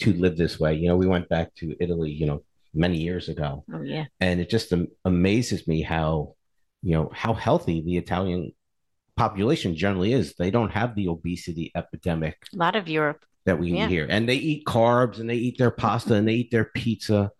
to 0.00 0.12
live 0.14 0.36
this 0.36 0.58
way. 0.58 0.74
You 0.74 0.88
know, 0.88 0.96
we 0.96 1.06
went 1.06 1.28
back 1.28 1.54
to 1.56 1.76
Italy, 1.80 2.10
you 2.10 2.26
know, 2.26 2.42
many 2.74 2.98
years 2.98 3.30
ago 3.30 3.64
oh 3.72 3.80
yeah 3.80 4.04
and 4.20 4.38
it 4.38 4.50
just 4.50 4.70
am- 4.70 4.88
amazes 5.06 5.66
me 5.66 5.80
how 5.80 6.34
you 6.82 6.92
know 6.92 7.10
how 7.14 7.32
healthy 7.32 7.80
the 7.80 7.96
Italian 7.96 8.52
population 9.16 9.74
generally 9.74 10.12
is. 10.12 10.34
They 10.34 10.50
don't 10.50 10.70
have 10.70 10.94
the 10.94 11.08
obesity 11.08 11.72
epidemic 11.74 12.36
a 12.52 12.56
lot 12.58 12.76
of 12.76 12.86
europe 12.86 13.24
that 13.46 13.58
we 13.58 13.72
Yeah. 13.72 13.88
hear, 13.88 14.06
and 14.10 14.28
they 14.28 14.34
eat 14.36 14.66
carbs 14.66 15.18
and 15.20 15.30
they 15.30 15.36
eat 15.36 15.56
their 15.56 15.70
pasta 15.70 16.12
and 16.14 16.28
they 16.28 16.34
eat 16.34 16.50
their 16.50 16.66
pizza, 16.66 17.30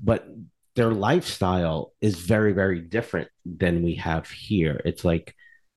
but 0.00 0.24
their 0.76 0.92
lifestyle 0.92 1.92
is 2.00 2.18
very 2.18 2.52
very 2.52 2.80
different 2.80 3.28
than 3.44 3.82
we 3.82 3.94
have 3.96 4.28
here. 4.30 4.80
It's 4.84 5.04
like 5.04 5.34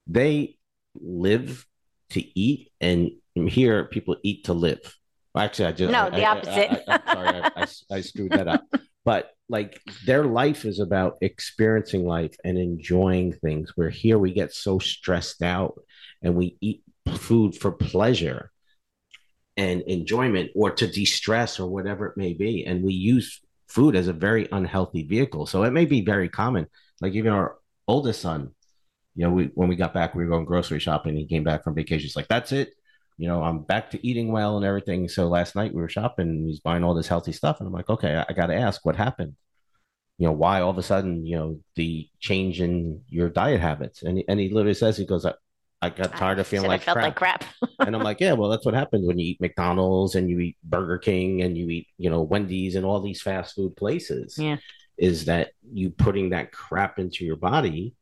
they 0.07 0.57
live 0.95 1.65
to 2.11 2.39
eat, 2.39 2.71
and 2.81 3.11
here 3.35 3.85
people 3.85 4.17
eat 4.23 4.45
to 4.45 4.53
live. 4.53 4.79
Actually, 5.37 5.65
I 5.67 5.71
just 5.71 5.91
No, 5.91 6.05
I- 6.05 6.09
the 6.09 6.25
I- 6.25 6.31
opposite. 6.31 6.83
I, 6.89 6.93
am 6.95 7.01
sorry, 7.13 7.27
I, 7.27 7.51
I, 7.55 7.95
I 7.97 8.01
screwed 8.01 8.31
that 8.31 8.47
up. 8.47 8.63
But 9.05 9.31
like 9.47 9.81
their 10.05 10.25
life 10.25 10.65
is 10.65 10.79
about 10.79 11.17
experiencing 11.21 12.05
life 12.05 12.35
and 12.43 12.57
enjoying 12.59 13.31
things. 13.33 13.71
Where 13.75 13.89
here 13.89 14.19
we 14.19 14.33
get 14.33 14.53
so 14.53 14.77
stressed 14.77 15.41
out 15.41 15.79
and 16.21 16.35
we 16.35 16.57
eat 16.61 16.83
food 17.15 17.55
for 17.55 17.71
pleasure 17.71 18.51
and 19.57 19.81
enjoyment 19.83 20.51
or 20.53 20.69
to 20.71 20.85
de-stress 20.85 21.59
or 21.59 21.67
whatever 21.71 22.07
it 22.07 22.17
may 22.17 22.33
be. 22.33 22.65
And 22.65 22.83
we 22.83 22.93
use 22.93 23.39
food 23.69 23.95
as 23.95 24.07
a 24.07 24.13
very 24.13 24.47
unhealthy 24.51 25.03
vehicle. 25.03 25.45
So 25.45 25.63
it 25.63 25.71
may 25.71 25.85
be 25.85 26.01
very 26.01 26.27
common. 26.27 26.67
Like 27.01 27.13
even 27.13 27.31
our 27.31 27.57
oldest 27.87 28.21
son, 28.21 28.51
you 29.15 29.25
know, 29.25 29.31
we 29.31 29.45
when 29.53 29.69
we 29.69 29.75
got 29.75 29.93
back, 29.93 30.15
we 30.15 30.23
were 30.23 30.29
going 30.29 30.45
grocery 30.45 30.79
shopping. 30.79 31.15
He 31.15 31.27
came 31.27 31.43
back 31.43 31.63
from 31.63 31.75
vacation. 31.75 32.03
He's 32.03 32.15
like, 32.15 32.27
that's 32.27 32.51
it. 32.51 32.73
You 33.17 33.27
know, 33.27 33.43
I'm 33.43 33.63
back 33.63 33.91
to 33.91 34.07
eating 34.07 34.31
well 34.31 34.57
and 34.57 34.65
everything. 34.65 35.09
So 35.09 35.27
last 35.27 35.55
night 35.55 35.73
we 35.73 35.81
were 35.81 35.89
shopping 35.89 36.29
and 36.29 36.47
he's 36.47 36.61
buying 36.61 36.83
all 36.83 36.93
this 36.95 37.07
healthy 37.07 37.33
stuff. 37.33 37.59
And 37.59 37.67
I'm 37.67 37.73
like, 37.73 37.89
okay, 37.89 38.15
I, 38.15 38.25
I 38.29 38.33
got 38.33 38.47
to 38.47 38.55
ask 38.55 38.85
what 38.85 38.95
happened. 38.95 39.35
You 40.17 40.27
know, 40.27 40.33
why 40.33 40.61
all 40.61 40.69
of 40.69 40.77
a 40.77 40.83
sudden, 40.83 41.25
you 41.25 41.37
know, 41.37 41.59
the 41.75 42.07
change 42.19 42.61
in 42.61 43.01
your 43.07 43.29
diet 43.29 43.61
habits. 43.61 44.03
And 44.03 44.23
and 44.27 44.39
he 44.39 44.49
literally 44.49 44.73
says, 44.73 44.97
he 44.97 45.05
goes, 45.05 45.25
I, 45.81 45.89
got 45.89 46.15
tired 46.15 46.39
of 46.39 46.47
feeling 46.47 46.67
like 46.67 46.83
crap. 46.83 46.95
like 46.97 47.15
crap. 47.15 47.43
and 47.79 47.95
I'm 47.95 48.03
like, 48.03 48.19
yeah, 48.19 48.33
well, 48.33 48.49
that's 48.49 48.65
what 48.65 48.73
happens 48.73 49.07
when 49.07 49.17
you 49.17 49.31
eat 49.31 49.41
McDonald's 49.41 50.15
and 50.15 50.29
you 50.29 50.39
eat 50.39 50.57
Burger 50.63 50.97
King 50.97 51.41
and 51.41 51.57
you 51.57 51.69
eat, 51.69 51.87
you 51.97 52.09
know, 52.09 52.21
Wendy's 52.21 52.75
and 52.75 52.85
all 52.85 52.99
these 52.99 53.21
fast 53.21 53.55
food 53.55 53.75
places. 53.75 54.37
Yeah. 54.37 54.57
Is 54.97 55.25
that 55.25 55.51
you 55.71 55.91
putting 55.91 56.31
that 56.31 56.51
crap 56.51 56.99
into 56.99 57.23
your 57.23 57.37
body 57.37 57.95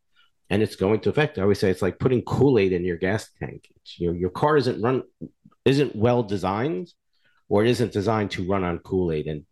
and 0.50 0.62
it's 0.64 0.76
going 0.76 1.00
to 1.02 1.10
affect. 1.10 1.38
I 1.38 1.42
always 1.42 1.60
say 1.60 1.70
it's 1.70 1.82
like 1.82 2.00
putting 2.00 2.22
Kool 2.22 2.60
Aid 2.60 2.74
in 2.74 2.86
your 2.86 2.98
gas 2.98 3.30
tank. 3.40 3.68
It's, 3.76 4.00
your 4.00 4.16
your 4.16 4.30
car 4.30 4.58
isn't 4.58 4.82
run 4.82 5.04
isn't 5.66 5.96
well 5.96 6.24
designed, 6.24 6.94
or 7.50 7.64
it 7.64 7.70
isn't 7.70 7.92
designed 7.92 8.32
to 8.32 8.48
run 8.48 8.64
on 8.64 8.80
Kool 8.80 9.12
Aid, 9.12 9.28
and 9.28 9.46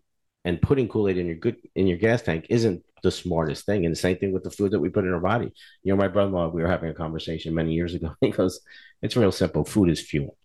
and 0.46 0.62
putting 0.62 0.88
Kool 0.88 1.10
Aid 1.10 1.17
in 1.17 1.27
your 1.27 1.36
good 1.36 1.58
in 1.75 1.88
your 1.88 1.98
gas 1.98 2.22
tank 2.22 2.48
isn't 2.50 2.84
the 3.05 3.12
smartest 3.12 3.65
thing. 3.65 3.85
And 3.85 3.91
the 3.91 4.00
same 4.00 4.17
thing 4.17 4.33
with 4.33 4.43
the 4.43 4.51
food 4.51 4.71
that 4.71 4.79
we 4.79 4.89
put 4.89 5.05
in 5.05 5.13
our 5.13 5.19
body. 5.19 5.53
You 5.83 5.93
know, 5.93 5.97
my 5.97 6.07
brother-in-law, 6.07 6.50
we 6.50 6.62
were 6.62 6.67
having 6.67 6.89
a 6.89 6.93
conversation 6.93 7.53
many 7.53 7.74
years 7.74 7.93
ago. 7.93 8.13
He 8.21 8.31
goes, 8.31 8.59
"It's 9.01 9.15
real 9.15 9.31
simple. 9.31 9.63
Food 9.63 9.89
is 9.89 10.01
fuel." 10.01 10.38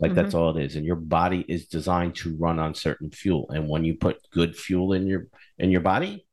Like 0.00 0.10
mm-hmm. 0.10 0.20
that's 0.20 0.34
all 0.34 0.56
it 0.56 0.64
is. 0.64 0.76
And 0.76 0.84
your 0.84 0.96
body 0.96 1.44
is 1.48 1.66
designed 1.66 2.16
to 2.16 2.36
run 2.36 2.58
on 2.58 2.74
certain 2.74 3.10
fuel. 3.10 3.48
And 3.50 3.68
when 3.68 3.84
you 3.84 3.94
put 3.94 4.18
good 4.32 4.56
fuel 4.56 4.92
in 4.92 5.06
your 5.06 5.28
in 5.58 5.70
your 5.70 5.80
body, 5.80 6.26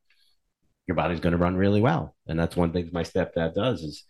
your 0.88 0.95
body's 0.95 1.19
going 1.19 1.33
to 1.33 1.38
run 1.45 1.55
really 1.55 1.81
well. 1.81 2.15
And 2.27 2.39
that's 2.39 2.57
one 2.57 2.73
thing 2.73 2.89
my 2.91 3.03
stepdad 3.03 3.53
does 3.53 3.83
is 3.83 4.05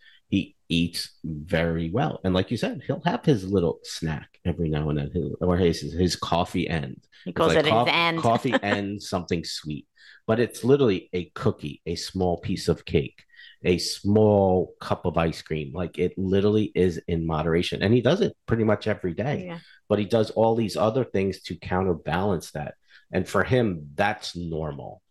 eats 0.70 1.18
very 1.24 1.90
well. 1.90 2.22
And 2.24 2.34
like 2.34 2.52
you 2.52 2.58
said, 2.58 2.82
he'll 2.86 3.02
have 3.06 3.26
his 3.26 3.44
little 3.44 3.80
snack 3.84 4.30
every 4.46 4.70
now 4.70 4.90
and 4.90 5.00
then. 5.00 5.12
He'll, 5.12 5.36
or 5.42 5.58
his 5.58 5.82
his 5.82 6.16
coffee 6.16 6.68
end. 6.68 7.04
He 7.26 7.34
calls 7.34 7.56
like 7.56 7.66
it 7.66 7.70
coffee, 7.70 7.92
his 7.92 8.00
end. 8.00 8.20
coffee 8.20 8.54
and 8.64 9.02
something 9.02 9.44
sweet. 9.44 9.88
But 10.28 10.40
it's 10.40 10.64
literally 10.64 11.10
a 11.12 11.26
cookie, 11.34 11.82
a 11.86 11.96
small 11.96 12.38
piece 12.38 12.68
of 12.68 12.86
cake 12.86 13.26
a 13.64 13.78
small 13.78 14.74
cup 14.80 15.06
of 15.06 15.18
ice 15.18 15.42
cream. 15.42 15.72
Like 15.74 15.98
it 15.98 16.18
literally 16.18 16.72
is 16.76 17.02
in 17.08 17.26
moderation. 17.26 17.84
And 17.84 17.94
he 17.94 18.02
does 18.02 18.22
it 18.22 18.36
pretty 18.46 18.64
much 18.64 18.88
every 18.88 19.14
day. 19.14 19.46
Yeah. 19.48 19.60
But 19.88 20.00
he 20.00 20.06
does 20.06 20.30
all 20.32 20.56
these 20.56 20.78
other 20.78 21.04
things 21.04 21.42
to 21.44 21.56
counterbalance 21.56 22.52
that. 22.52 22.76
And 23.12 23.28
for 23.28 23.44
him, 23.44 23.90
that's 23.96 24.36
normal. 24.36 25.02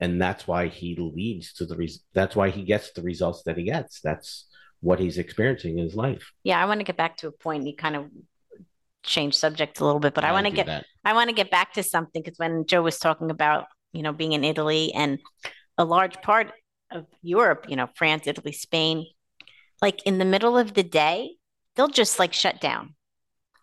And 0.00 0.20
that's 0.20 0.46
why 0.48 0.68
he 0.68 0.96
leads 0.96 1.52
to 1.54 1.66
the 1.66 1.76
reason 1.76 2.02
that's 2.12 2.34
why 2.34 2.50
he 2.50 2.62
gets 2.62 2.92
the 2.92 3.02
results 3.02 3.42
that 3.44 3.56
he 3.56 3.64
gets. 3.64 4.00
That's 4.00 4.48
what 4.82 4.98
he's 4.98 5.16
experiencing 5.16 5.78
in 5.78 5.84
his 5.84 5.94
life. 5.94 6.32
Yeah, 6.44 6.60
I 6.60 6.66
want 6.66 6.80
to 6.80 6.84
get 6.84 6.96
back 6.96 7.16
to 7.18 7.28
a 7.28 7.32
point 7.32 7.66
you 7.66 7.74
kind 7.74 7.96
of 7.96 8.06
change 9.04 9.34
subject 9.34 9.80
a 9.80 9.84
little 9.84 10.00
bit, 10.00 10.12
but 10.12 10.24
I, 10.24 10.28
I 10.28 10.32
want 10.32 10.46
to 10.46 10.52
get 10.52 10.66
that. 10.66 10.84
I 11.04 11.14
want 11.14 11.30
to 11.30 11.34
get 11.34 11.50
back 11.50 11.72
to 11.74 11.82
something 11.82 12.22
because 12.22 12.38
when 12.38 12.66
Joe 12.66 12.82
was 12.82 12.98
talking 12.98 13.30
about, 13.30 13.66
you 13.92 14.02
know, 14.02 14.12
being 14.12 14.32
in 14.32 14.44
Italy 14.44 14.92
and 14.92 15.18
a 15.78 15.84
large 15.84 16.20
part 16.20 16.52
of 16.90 17.06
Europe, 17.22 17.66
you 17.68 17.76
know, 17.76 17.88
France, 17.94 18.26
Italy, 18.26 18.52
Spain, 18.52 19.06
like 19.80 20.02
in 20.04 20.18
the 20.18 20.24
middle 20.24 20.58
of 20.58 20.74
the 20.74 20.82
day, 20.82 21.36
they'll 21.74 21.88
just 21.88 22.18
like 22.18 22.32
shut 22.32 22.60
down, 22.60 22.94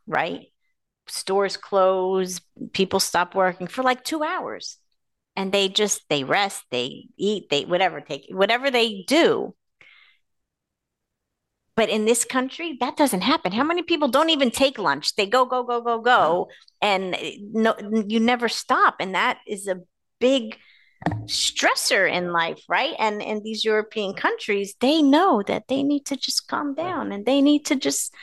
right? 0.07 0.47
Stores 1.07 1.57
close, 1.57 2.39
people 2.73 2.99
stop 2.99 3.35
working 3.35 3.67
for 3.67 3.83
like 3.83 4.03
two 4.03 4.23
hours 4.23 4.77
and 5.35 5.51
they 5.51 5.69
just 5.69 6.03
they 6.09 6.23
rest, 6.23 6.63
they 6.71 7.07
eat, 7.17 7.49
they 7.49 7.65
whatever 7.65 8.01
take 8.01 8.25
whatever 8.29 8.69
they 8.69 9.03
do. 9.07 9.55
But 11.79 11.88
in 11.88 12.03
this 12.03 12.25
country, 12.25 12.75
that 12.81 12.98
doesn't 12.98 13.21
happen. 13.21 13.53
How 13.53 13.63
many 13.63 13.83
people 13.83 14.09
don't 14.09 14.29
even 14.31 14.51
take 14.51 14.77
lunch? 14.77 15.15
They 15.15 15.25
go, 15.25 15.45
go, 15.45 15.63
go, 15.63 15.79
go, 15.79 16.01
go, 16.01 16.50
and 16.81 17.15
no, 17.53 17.74
you 18.05 18.19
never 18.19 18.50
stop. 18.50 18.95
And 19.00 19.15
that 19.15 19.38
is 19.48 19.65
a 19.65 19.77
big 20.19 20.57
stressor 21.27 22.12
in 22.12 22.33
life, 22.33 22.62
right? 22.67 22.95
And 23.00 23.21
in 23.21 23.43
these 23.43 23.63
European 23.63 24.13
countries, 24.13 24.75
they 24.81 25.01
know 25.01 25.41
that 25.48 25.69
they 25.69 25.81
need 25.83 26.05
to 26.07 26.17
just 26.17 26.50
calm 26.50 26.75
down 26.75 27.13
and 27.13 27.25
they 27.25 27.41
need 27.41 27.65
to 27.67 27.77
just 27.77 28.13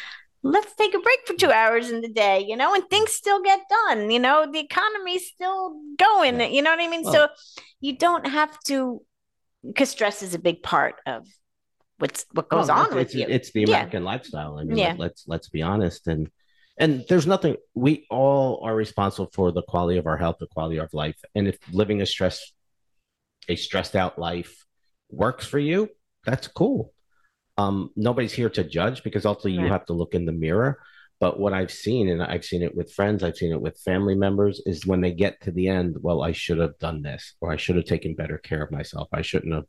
let's 0.43 0.75
take 0.75 0.95
a 0.95 0.99
break 0.99 1.21
for 1.27 1.33
two 1.33 1.51
hours 1.51 1.91
in 1.91 2.03
the 2.03 2.13
day, 2.13 2.45
you 2.47 2.59
know, 2.59 2.75
and 2.75 2.85
things 2.91 3.13
still 3.13 3.43
get 3.43 3.61
done. 3.71 4.11
You 4.11 4.19
know, 4.19 4.47
the 4.53 4.61
economy's 4.61 5.29
still 5.29 5.81
going. 5.97 6.43
You 6.53 6.61
know 6.61 6.73
what 6.73 6.81
I 6.83 6.89
mean? 6.89 7.05
Well, 7.05 7.13
so 7.15 7.29
you 7.81 7.97
don't 7.97 8.27
have 8.27 8.55
to, 8.65 9.01
because 9.67 9.89
stress 9.89 10.23
is 10.23 10.35
a 10.35 10.39
big 10.39 10.63
part 10.63 10.97
of 11.07 11.27
what's 11.99 12.27
what 12.33 12.49
goes 12.49 12.69
well, 12.69 12.79
on 12.79 12.95
with 12.95 13.07
it's, 13.07 13.15
you. 13.15 13.27
It's 13.29 13.53
the 13.53 13.65
American 13.65 14.03
yeah. 14.03 14.11
lifestyle. 14.11 14.59
I 14.59 14.65
mean, 14.65 14.79
yeah. 14.79 14.95
let's 14.97 15.25
let's 15.27 15.49
be 15.49 15.63
honest 15.63 16.07
and. 16.07 16.31
And 16.79 17.07
there's 17.09 17.27
nothing, 17.27 17.57
we 17.75 18.05
all 18.11 18.61
are 18.63 18.77
responsible 18.77 19.31
for 19.33 19.51
the 19.51 19.63
quality 19.63 19.97
of 19.97 20.07
our 20.07 20.19
health, 20.19 20.37
the 20.41 20.47
quality 20.47 20.77
of 20.77 20.93
life. 20.93 21.17
And 21.35 21.49
if 21.49 21.57
living 21.73 22.03
a 22.03 22.07
stress 22.07 22.53
a 23.49 23.57
stressed 23.57 23.97
out 23.97 24.19
life 24.19 24.67
works 25.11 25.47
for 25.47 25.59
you, 25.59 25.89
that's 26.27 26.49
cool. 26.49 26.93
Um, 27.57 27.93
nobody's 27.97 28.35
here 28.35 28.51
to 28.51 28.63
judge 28.63 29.03
because 29.03 29.25
ultimately 29.25 29.57
right. 29.57 29.65
you 29.65 29.73
have 29.73 29.87
to 29.87 29.95
look 29.95 30.15
in 30.15 30.27
the 30.27 30.33
mirror. 30.33 30.79
But 31.19 31.41
what 31.41 31.55
I've 31.55 31.73
seen, 31.73 32.11
and 32.11 32.23
I've 32.23 32.45
seen 32.45 32.63
it 32.63 32.77
with 32.77 32.93
friends, 32.93 33.23
I've 33.23 33.39
seen 33.39 33.53
it 33.53 33.61
with 33.63 33.79
family 33.79 34.15
members, 34.15 34.61
is 34.67 34.85
when 34.85 35.01
they 35.01 35.13
get 35.13 35.41
to 35.45 35.51
the 35.51 35.69
end, 35.69 35.97
well, 36.03 36.23
I 36.23 36.33
should 36.33 36.59
have 36.59 36.79
done 36.79 37.01
this, 37.01 37.37
or 37.41 37.51
I 37.51 37.57
should 37.57 37.77
have 37.77 37.87
taken 37.87 38.15
better 38.15 38.37
care 38.37 38.63
of 38.63 38.71
myself. 38.71 39.09
I 39.15 39.23
shouldn't 39.23 39.55
have 39.55 39.65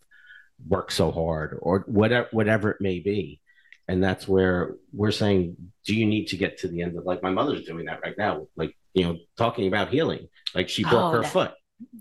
worked 0.65 0.93
so 0.93 1.11
hard, 1.11 1.57
or 1.61 1.83
whatever, 1.87 2.27
whatever 2.31 2.71
it 2.71 2.81
may 2.81 2.99
be. 2.99 3.41
And 3.89 4.03
that's 4.03 4.27
where 4.27 4.75
we're 4.91 5.11
saying, 5.11 5.55
do 5.85 5.95
you 5.95 6.05
need 6.05 6.27
to 6.27 6.37
get 6.37 6.57
to 6.59 6.67
the 6.67 6.81
end 6.81 6.97
of 6.97 7.05
like 7.05 7.23
my 7.23 7.29
mother's 7.29 7.65
doing 7.65 7.85
that 7.85 8.01
right 8.03 8.17
now, 8.17 8.47
like 8.55 8.75
you 8.97 9.03
know, 9.03 9.17
talking 9.37 9.67
about 9.67 9.89
healing. 9.89 10.27
Like 10.55 10.69
she 10.69 10.83
broke 10.83 10.93
oh, 10.95 11.11
her 11.11 11.21
that, 11.21 11.31
foot. 11.31 11.51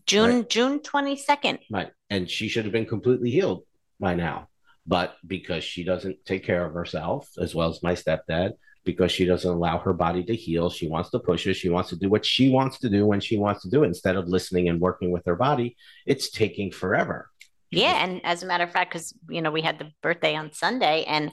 June 0.06 0.36
right? 0.36 0.48
June 0.48 0.80
22nd. 0.80 1.58
Right. 1.70 1.90
And 2.08 2.28
she 2.28 2.48
should 2.48 2.64
have 2.64 2.72
been 2.72 2.86
completely 2.86 3.30
healed 3.30 3.64
by 4.00 4.14
now. 4.14 4.48
But 4.86 5.16
because 5.26 5.62
she 5.62 5.84
doesn't 5.84 6.24
take 6.24 6.44
care 6.44 6.64
of 6.64 6.72
herself, 6.72 7.28
as 7.38 7.54
well 7.54 7.68
as 7.68 7.82
my 7.82 7.94
stepdad, 7.94 8.52
because 8.84 9.12
she 9.12 9.26
doesn't 9.26 9.50
allow 9.50 9.78
her 9.78 9.92
body 9.92 10.24
to 10.24 10.34
heal, 10.34 10.70
she 10.70 10.88
wants 10.88 11.10
to 11.10 11.18
push 11.18 11.46
it. 11.46 11.54
She 11.54 11.68
wants 11.68 11.90
to 11.90 11.96
do 11.96 12.08
what 12.08 12.24
she 12.24 12.48
wants 12.48 12.78
to 12.78 12.88
do 12.88 13.04
when 13.04 13.20
she 13.20 13.36
wants 13.36 13.62
to 13.62 13.70
do 13.70 13.82
it 13.82 13.88
instead 13.88 14.16
of 14.16 14.28
listening 14.28 14.68
and 14.68 14.80
working 14.80 15.10
with 15.10 15.26
her 15.26 15.36
body. 15.36 15.76
It's 16.06 16.30
taking 16.30 16.70
forever. 16.70 17.28
Yeah. 17.70 18.02
And 18.02 18.24
as 18.24 18.42
a 18.42 18.46
matter 18.46 18.64
of 18.64 18.72
fact, 18.72 18.92
because, 18.92 19.12
you 19.28 19.42
know, 19.42 19.50
we 19.50 19.62
had 19.62 19.78
the 19.78 19.90
birthday 20.02 20.36
on 20.36 20.52
Sunday 20.52 21.04
and, 21.04 21.32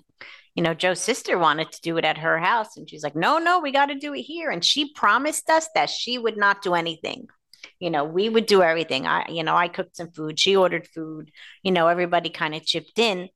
you 0.55 0.63
know, 0.63 0.73
Joe's 0.73 0.99
sister 0.99 1.37
wanted 1.37 1.71
to 1.71 1.81
do 1.81 1.97
it 1.97 2.05
at 2.05 2.17
her 2.17 2.39
house. 2.39 2.77
And 2.77 2.89
she's 2.89 3.03
like, 3.03 3.15
no, 3.15 3.37
no, 3.37 3.59
we 3.59 3.71
got 3.71 3.87
to 3.87 3.95
do 3.95 4.13
it 4.13 4.21
here. 4.21 4.49
And 4.49 4.63
she 4.63 4.93
promised 4.93 5.49
us 5.49 5.67
that 5.75 5.89
she 5.89 6.17
would 6.17 6.37
not 6.37 6.61
do 6.61 6.73
anything 6.73 7.27
you 7.79 7.89
know 7.89 8.03
we 8.03 8.29
would 8.29 8.45
do 8.45 8.61
everything 8.61 9.05
i 9.05 9.25
you 9.29 9.43
know 9.43 9.55
i 9.55 9.67
cooked 9.67 9.95
some 9.95 10.11
food 10.11 10.39
she 10.39 10.55
ordered 10.55 10.87
food 10.87 11.31
you 11.63 11.71
know 11.71 11.87
everybody 11.87 12.29
kind 12.29 12.55
of 12.55 12.65
chipped 12.65 12.99
in 12.99 13.29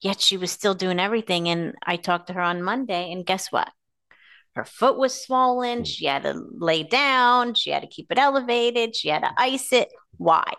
yet 0.00 0.20
she 0.20 0.36
was 0.36 0.50
still 0.50 0.74
doing 0.74 1.00
everything 1.00 1.48
and 1.48 1.74
i 1.86 1.96
talked 1.96 2.28
to 2.28 2.32
her 2.32 2.40
on 2.40 2.62
monday 2.62 3.12
and 3.12 3.26
guess 3.26 3.50
what 3.50 3.70
her 4.54 4.64
foot 4.64 4.96
was 4.96 5.24
swollen 5.24 5.78
hmm. 5.78 5.84
she 5.84 6.06
had 6.06 6.22
to 6.22 6.34
lay 6.58 6.82
down 6.82 7.54
she 7.54 7.70
had 7.70 7.82
to 7.82 7.88
keep 7.88 8.10
it 8.10 8.18
elevated 8.18 8.94
she 8.94 9.08
had 9.08 9.22
to 9.22 9.30
ice 9.36 9.72
it 9.72 9.88
why 10.16 10.52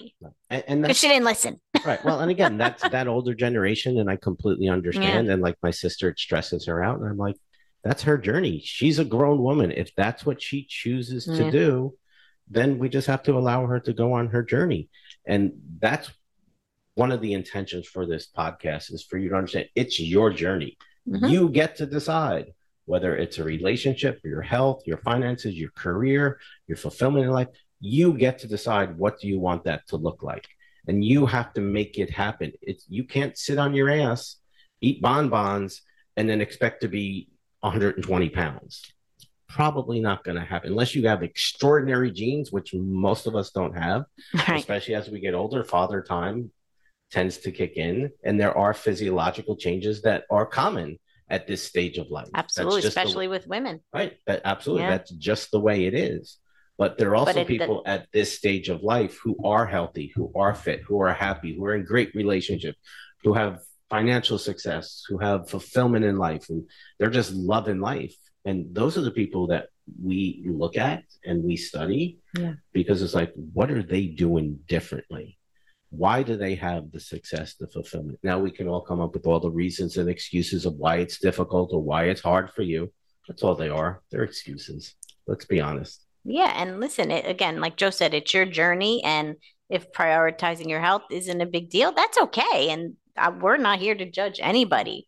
because 0.49 0.97
she 0.97 1.07
didn't 1.07 1.25
listen 1.25 1.59
right 1.86 2.04
well 2.04 2.20
and 2.20 2.32
again 2.32 2.58
that's 2.58 2.88
that 2.89 3.08
older 3.08 3.34
generation 3.34 3.98
and 4.00 4.10
i 4.10 4.15
completely 4.15 4.68
understand 4.68 5.27
yeah. 5.27 5.34
and 5.34 5.42
like 5.42 5.56
my 5.62 5.72
sister 5.72 6.10
it 6.10 6.20
stresses 6.20 6.65
her 6.65 6.84
out 6.84 7.00
and 7.00 7.08
i'm 7.08 7.18
like 7.18 7.36
that's 7.84 8.04
her 8.04 8.18
journey 8.18 8.60
she's 8.63 9.00
a 9.00 9.06
grown 9.06 9.42
woman 9.42 9.72
if 9.72 9.94
that's 9.96 10.25
what 10.25 10.42
she 10.42 10.65
chooses 10.68 11.25
to 11.25 11.51
do 11.51 11.94
then 12.50 12.77
we 12.77 12.89
just 12.89 13.08
have 13.08 13.24
to 13.24 13.38
allow 13.38 13.65
her 13.65 13.80
to 13.80 13.94
go 13.94 14.13
on 14.13 14.27
her 14.27 14.44
journey. 14.44 14.89
And 15.25 15.54
that's 15.80 16.12
one 16.94 17.12
of 17.12 17.22
the 17.22 17.34
intentions 17.34 17.88
for 17.88 18.06
this 18.06 18.27
podcast 18.36 18.94
is 18.94 19.04
for 19.04 19.18
you 19.18 19.30
to 19.30 19.36
understand 19.36 19.70
it's 19.75 20.00
your 20.00 20.32
journey. 20.32 20.77
Mm-hmm. 21.08 21.25
You 21.25 21.50
get 21.50 21.77
to 21.77 21.86
decide 21.86 22.54
whether 22.86 23.15
it's 23.15 23.39
a 23.39 23.44
relationship, 23.44 24.22
your 24.24 24.44
health, 24.44 24.84
your 24.86 24.98
finances, 25.00 25.56
your 25.56 25.72
career, 25.72 26.39
your 26.68 26.77
fulfillment 26.77 27.25
in 27.25 27.32
life. 27.32 27.48
You 27.80 28.13
get 28.13 28.39
to 28.39 28.48
decide 28.48 28.98
what 28.98 29.20
do 29.20 29.27
you 29.27 29.39
want 29.39 29.63
that 29.63 29.88
to 29.88 29.98
look 29.98 30.24
like. 30.24 30.48
And 30.88 31.04
you 31.04 31.25
have 31.25 31.54
to 31.54 31.62
make 31.62 31.98
it 31.98 32.10
happen. 32.10 32.54
It's 32.62 32.86
you 32.88 33.04
can't 33.04 33.38
sit 33.38 33.58
on 33.58 33.74
your 33.74 33.89
ass, 33.89 34.38
eat 34.82 35.01
bonbons, 35.01 35.82
and 36.15 36.30
then 36.30 36.42
expect 36.42 36.82
to 36.82 36.88
be 36.88 37.30
120 37.62 38.30
pounds 38.30 38.84
probably 39.56 40.01
not 40.01 40.24
going 40.25 40.36
to 40.36 40.44
happen 40.44 40.70
unless 40.70 40.94
you 40.94 41.08
have 41.08 41.24
extraordinary 41.24 42.12
genes, 42.12 42.51
which 42.51 42.74
most 42.74 43.25
of 43.25 43.36
us 43.36 43.51
don't 43.51 43.74
have, 43.74 44.04
right. 44.34 44.60
especially 44.60 44.96
as 44.96 45.10
we 45.10 45.22
get 45.22 45.34
older. 45.34 45.63
Father 45.63 46.01
time 46.01 46.51
tends 47.10 47.38
to 47.38 47.51
kick 47.51 47.77
in, 47.77 48.12
and 48.24 48.39
there 48.39 48.56
are 48.58 48.74
physiological 48.74 49.56
changes 49.56 50.01
that 50.01 50.25
are 50.30 50.46
common 50.46 51.00
at 51.30 51.48
this 51.48 51.63
stage 51.63 51.98
of 51.98 52.10
life. 52.10 52.27
Absolutely, 52.34 52.84
especially 52.86 53.27
the, 53.27 53.32
with 53.32 53.48
women. 53.48 53.80
Right. 53.94 54.18
That, 54.27 54.42
absolutely. 54.44 54.84
Yeah. 54.84 54.89
That's 54.92 55.12
just 55.12 55.51
the 55.51 55.60
way 55.60 55.86
it 55.86 55.94
is. 55.94 56.38
But 56.77 56.98
there 56.98 57.12
are 57.12 57.15
also 57.15 57.46
people 57.46 57.84
at 57.86 58.08
this 58.12 58.36
stage 58.36 58.67
of 58.67 58.84
life 58.84 59.17
who 59.24 59.38
are 59.44 59.65
healthy, 59.65 60.12
who 60.13 60.32
are 60.36 60.53
fit, 60.53 60.82
who 60.82 61.01
are 61.01 61.13
happy, 61.13 61.55
who 61.55 61.65
are 61.65 61.75
in 61.75 61.86
great 61.86 62.13
relationships, 62.13 62.77
who 63.24 63.34
have 63.34 63.62
financial 63.89 64.38
success, 64.38 65.03
who 65.08 65.17
have 65.17 65.50
fulfillment 65.50 66.03
in 66.03 66.17
life, 66.17 66.50
and 66.50 66.67
they're 67.00 67.10
just 67.10 67.34
loving 67.34 67.79
life. 67.79 68.15
And 68.44 68.75
those 68.75 68.98
are 68.98 69.01
the 69.01 69.12
people 69.12 69.48
that 69.48 69.70
we 70.03 70.44
look 70.46 70.77
at 70.77 71.03
and 71.24 71.44
we 71.44 71.55
study 71.55 72.17
yeah. 72.38 72.53
because 72.74 73.01
it's 73.01 73.13
like 73.13 73.32
what 73.53 73.72
are 73.72 73.84
they 73.84 74.08
doing 74.08 74.60
differently? 74.67 75.38
Why 75.91 76.24
do 76.24 76.36
they 76.36 76.55
have 76.55 76.91
the 76.91 77.00
success 77.00 77.53
the 77.53 77.67
fulfillment? 77.67 78.20
Now 78.24 78.39
we 78.39 78.51
can 78.51 78.67
all 78.67 78.82
come 78.82 79.00
up 79.00 79.13
with 79.13 79.27
all 79.27 79.39
the 79.39 79.51
reasons 79.51 79.98
and 79.98 80.10
excuses 80.10 80.65
of 80.65 80.75
why 80.75 80.98
it's 80.98 81.20
difficult 81.20 81.72
or 81.72 81.82
why 81.82 82.05
it's 82.05 82.22
hard 82.22 82.50
for 82.51 82.63
you. 82.63 82.91
That's 83.27 83.44
all 83.44 83.55
they 83.55 83.70
are. 83.70 84.01
They're 84.12 84.24
excuses. 84.24 84.96
Let's 85.27 85.46
be 85.46 85.62
honest 85.62 86.04
yeah 86.25 86.51
and 86.55 86.79
listen 86.79 87.12
it, 87.12 87.25
again 87.25 87.62
like 87.62 87.77
joe 87.77 87.89
said 87.89 88.13
it's 88.13 88.34
your 88.34 88.46
journey 88.46 89.01
and 89.05 89.36
if 89.70 89.91
prioritizing 89.94 90.70
your 90.70 90.82
health 90.82 91.03
isn't 91.10 91.41
a 91.41 91.46
big 91.46 91.70
deal 91.70 91.91
that's 91.91 92.17
okay 92.17 92.70
and 92.70 92.96
I, 93.17 93.29
we're 93.29 93.58
not 93.58 93.79
here 93.79 93.96
to 93.96 94.10
judge 94.10 94.39
anybody. 94.41 95.08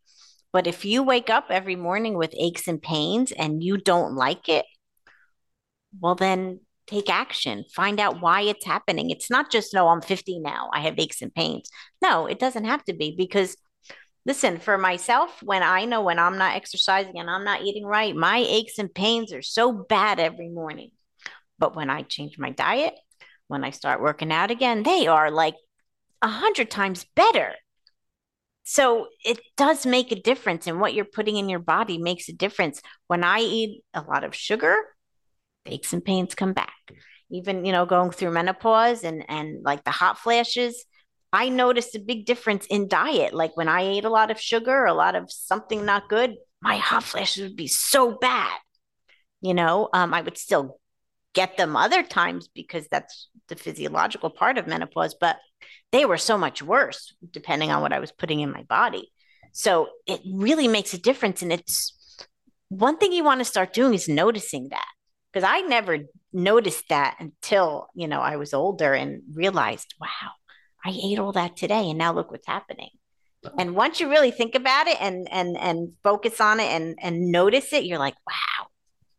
But 0.54 0.68
if 0.68 0.86
you 0.86 1.04
wake 1.04 1.30
up 1.30 1.48
every 1.50 1.76
morning 1.76 2.18
with 2.18 2.34
aches 2.38 2.68
and 2.68 2.82
pains 2.82 3.32
and 3.32 3.64
you 3.64 3.78
don't 3.78 4.16
like 4.16 4.50
it, 4.50 4.66
well, 6.00 6.16
then 6.16 6.62
take 6.88 7.10
action. 7.10 7.66
Find 7.74 8.00
out 8.00 8.22
why 8.22 8.42
it's 8.42 8.66
happening. 8.66 9.10
It's 9.10 9.30
not 9.30 9.52
just, 9.52 9.74
no, 9.74 9.90
I'm 9.90 10.02
50 10.02 10.40
now. 10.40 10.70
I 10.74 10.82
have 10.82 10.98
aches 10.98 11.22
and 11.22 11.34
pains. 11.34 11.70
No, 12.02 12.28
it 12.28 12.40
doesn't 12.40 12.66
have 12.66 12.84
to 12.86 12.94
be 12.94 13.14
because 13.18 13.58
listen, 14.26 14.58
for 14.58 14.78
myself, 14.78 15.42
when 15.44 15.64
I 15.64 15.86
know 15.86 16.02
when 16.02 16.20
I'm 16.20 16.38
not 16.38 16.56
exercising 16.56 17.20
and 17.20 17.30
I'm 17.30 17.44
not 17.44 17.64
eating 17.64 17.86
right, 17.86 18.16
my 18.16 18.38
aches 18.38 18.80
and 18.80 18.94
pains 18.94 19.34
are 19.34 19.42
so 19.42 19.72
bad 19.72 20.20
every 20.20 20.50
morning. 20.50 20.92
But 21.60 21.76
when 21.76 21.90
I 21.90 22.04
change 22.04 22.38
my 22.38 22.52
diet, 22.52 22.94
when 23.48 23.64
I 23.64 23.72
start 23.72 24.02
working 24.02 24.32
out 24.32 24.52
again, 24.52 24.84
they 24.84 25.08
are 25.08 25.32
like 25.32 25.56
a 26.22 26.28
hundred 26.28 26.70
times 26.70 27.06
better. 27.16 27.54
So 28.64 29.08
it 29.24 29.40
does 29.56 29.86
make 29.86 30.12
a 30.12 30.22
difference, 30.22 30.68
and 30.68 30.82
what 30.82 30.94
you're 30.94 31.06
putting 31.06 31.38
in 31.38 31.48
your 31.48 31.60
body 31.60 31.98
makes 31.98 32.28
a 32.28 32.34
difference. 32.34 32.82
When 33.08 33.24
I 33.24 33.40
eat 33.40 33.84
a 33.94 34.02
lot 34.02 34.26
of 34.26 34.36
sugar, 34.36 34.76
aches 35.66 35.94
and 35.94 36.04
pains 36.04 36.36
come 36.36 36.54
back. 36.54 36.74
Even 37.32 37.66
you 37.66 37.72
know, 37.72 37.86
going 37.86 38.12
through 38.12 38.32
menopause 38.32 39.04
and 39.04 39.24
and 39.30 39.64
like 39.64 39.84
the 39.86 39.92
hot 39.92 40.18
flashes, 40.20 40.86
I 41.32 41.50
noticed 41.50 41.96
a 41.96 42.00
big 42.00 42.26
difference 42.26 42.66
in 42.66 42.88
diet. 42.88 43.34
Like 43.34 43.56
when 43.56 43.70
I 43.70 43.82
ate 43.84 44.06
a 44.06 44.10
lot 44.10 44.32
of 44.32 44.40
sugar, 44.40 44.86
a 44.86 44.94
lot 44.94 45.16
of 45.16 45.32
something 45.32 45.86
not 45.86 46.10
good, 46.10 46.36
my 46.62 46.78
hot 46.78 47.04
flashes 47.04 47.44
would 47.44 47.56
be 47.56 47.68
so 47.68 48.18
bad. 48.18 48.58
You 49.42 49.54
know, 49.54 49.88
um, 49.94 50.14
I 50.14 50.22
would 50.22 50.38
still 50.38 50.80
get 51.38 51.56
them 51.56 51.76
other 51.76 52.02
times 52.02 52.48
because 52.48 52.88
that's 52.88 53.30
the 53.48 53.56
physiological 53.56 54.32
part 54.32 54.58
of 54.58 54.66
menopause, 54.66 55.14
but 55.14 55.38
they 55.92 56.04
were 56.04 56.18
so 56.18 56.36
much 56.36 56.64
worse 56.64 57.14
depending 57.30 57.70
on 57.70 57.84
what 57.84 57.94
I 57.94 58.00
was 58.00 58.12
putting 58.12 58.40
in 58.40 58.52
my 58.52 58.64
body. 58.64 59.12
So 59.52 59.90
it 60.08 60.20
really 60.26 60.68
makes 60.68 60.96
a 60.96 60.98
difference. 60.98 61.44
And 61.44 61.54
it's 61.54 61.94
one 62.70 62.98
thing 62.98 63.14
you 63.14 63.24
want 63.24 63.40
to 63.40 63.46
start 63.46 63.72
doing 63.72 63.94
is 63.94 64.10
noticing 64.10 64.70
that 64.70 64.88
because 65.32 65.48
I 65.48 65.62
never 65.62 66.00
noticed 66.34 66.86
that 66.90 67.18
until, 67.20 67.86
you 67.94 68.08
know, 68.08 68.20
I 68.20 68.38
was 68.38 68.56
older 68.56 68.96
and 68.96 69.22
realized, 69.32 69.94
wow, 70.02 70.32
I 70.84 70.90
ate 70.90 71.20
all 71.20 71.34
that 71.34 71.56
today 71.56 71.88
and 71.88 72.00
now 72.00 72.14
look 72.14 72.32
what's 72.32 72.48
happening. 72.48 72.90
And 73.60 73.76
once 73.76 74.00
you 74.00 74.10
really 74.10 74.32
think 74.32 74.56
about 74.56 74.88
it 74.88 74.98
and 75.00 75.28
and 75.32 75.56
and 75.56 75.94
focus 76.04 76.42
on 76.42 76.60
it 76.60 76.70
and 76.70 76.98
and 77.00 77.32
notice 77.32 77.72
it, 77.74 77.86
you're 77.86 78.00
like, 78.00 78.16
wow. 78.28 78.68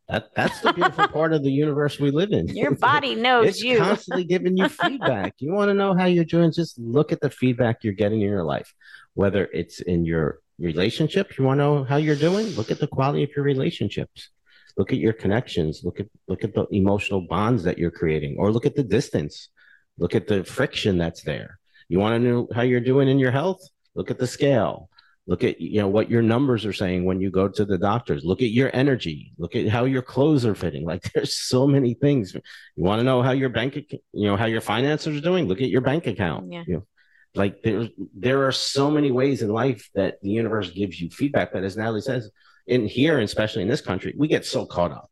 That 0.09 0.35
that's 0.35 0.61
the 0.61 0.73
beautiful 0.73 1.09
part 1.09 1.35
of 1.35 1.43
the 1.43 1.51
universe 1.51 2.01
we 2.01 2.11
live 2.11 2.33
in. 2.33 2.49
Your 2.49 2.75
body 2.75 3.15
knows 3.15 3.45
you. 3.45 3.49
it's 3.49 3.63
you. 3.63 3.79
constantly 3.79 4.25
giving 4.25 4.57
you 4.57 4.69
feedback. 4.85 5.35
You 5.39 5.53
want 5.53 5.69
to 5.69 5.75
know 5.75 5.95
how 5.95 6.07
you're 6.07 6.25
doing? 6.25 6.51
Just 6.51 6.79
look 6.79 7.13
at 7.13 7.21
the 7.21 7.29
feedback 7.29 7.85
you're 7.85 7.93
getting 7.93 8.23
in 8.23 8.29
your 8.29 8.45
life, 8.45 8.73
whether 9.15 9.45
it's 9.53 9.81
in 9.81 10.07
your 10.07 10.41
relationship. 10.59 11.37
You 11.37 11.45
want 11.45 11.59
to 11.59 11.65
know 11.65 11.85
how 11.85 11.97
you're 11.97 12.17
doing? 12.17 12.47
Look 12.57 12.71
at 12.71 12.81
the 12.81 12.87
quality 12.87 13.23
of 13.23 13.31
your 13.37 13.45
relationships. 13.45 14.31
Look 14.79 14.93
at 14.93 14.99
your 14.99 15.13
connections. 15.13 15.83
Look 15.85 16.01
at 16.01 16.07
look 16.27 16.43
at 16.43 16.55
the 16.55 16.67
emotional 16.71 17.21
bonds 17.21 17.63
that 17.65 17.77
you're 17.77 17.91
creating, 17.91 18.37
or 18.39 18.51
look 18.51 18.65
at 18.65 18.77
the 18.77 18.85
distance. 18.85 19.51
Look 19.99 20.15
at 20.15 20.27
the 20.27 20.43
friction 20.43 20.97
that's 20.97 21.23
there. 21.23 21.59
You 21.89 21.99
want 21.99 22.15
to 22.15 22.29
know 22.29 22.49
how 22.55 22.63
you're 22.63 22.81
doing 22.81 23.09
in 23.09 23.19
your 23.19 23.33
health? 23.33 23.61
Look 23.95 24.11
at 24.11 24.19
the 24.19 24.27
scale. 24.27 24.89
Look 25.29 25.45
at 25.45 25.61
you 25.61 25.83
know 25.83 25.89
what 25.89 26.11
your 26.11 26.23
numbers 26.23 26.65
are 26.65 26.73
saying 26.73 27.05
when 27.05 27.21
you 27.21 27.31
go 27.31 27.49
to 27.49 27.65
the 27.67 27.77
doctors. 27.77 28.25
Look 28.25 28.41
at 28.41 28.49
your 28.49 28.75
energy. 28.75 29.35
Look 29.37 29.55
at 29.55 29.69
how 29.69 29.85
your 29.85 30.01
clothes 30.01 30.47
are 30.47 30.55
fitting. 30.55 30.87
Like 30.87 31.03
there's 31.15 31.35
so 31.35 31.67
many 31.67 31.93
things. 31.93 32.35
You 32.35 32.43
want 32.83 33.01
to 33.01 33.05
know 33.05 33.21
how 33.21 33.33
your 33.33 33.51
bank, 33.51 33.77
you 33.77 34.01
know, 34.15 34.39
how 34.39 34.47
your 34.47 34.63
finances 34.63 35.15
are 35.15 35.21
doing. 35.21 35.47
Look 35.47 35.61
at 35.61 35.69
your 35.69 35.83
bank 35.83 36.07
account. 36.07 36.51
Yeah. 36.51 36.65
You 36.67 36.75
know, 36.75 36.87
like 37.35 37.63
there, 37.63 37.89
there 38.17 38.47
are 38.47 38.53
so 38.53 38.91
many 38.91 39.11
ways 39.11 39.43
in 39.43 39.51
life 39.51 39.91
that 39.95 40.19
the 40.23 40.31
universe 40.31 40.71
gives 40.71 40.99
you 40.99 41.11
feedback. 41.11 41.53
But 41.53 41.63
as 41.63 41.77
Natalie 41.77 42.01
says, 42.01 42.31
in 42.67 42.87
here, 42.87 43.17
and 43.17 43.25
especially 43.25 43.61
in 43.61 43.69
this 43.69 43.83
country, 43.83 44.15
we 44.17 44.29
get 44.29 44.47
so 44.47 44.65
caught 44.65 44.93
up, 44.93 45.11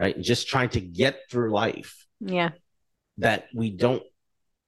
right? 0.00 0.18
Just 0.18 0.48
trying 0.48 0.70
to 0.70 0.80
get 0.80 1.18
through 1.30 1.52
life. 1.52 2.06
Yeah. 2.20 2.50
That 3.18 3.48
we 3.54 3.70
don't 3.70 4.02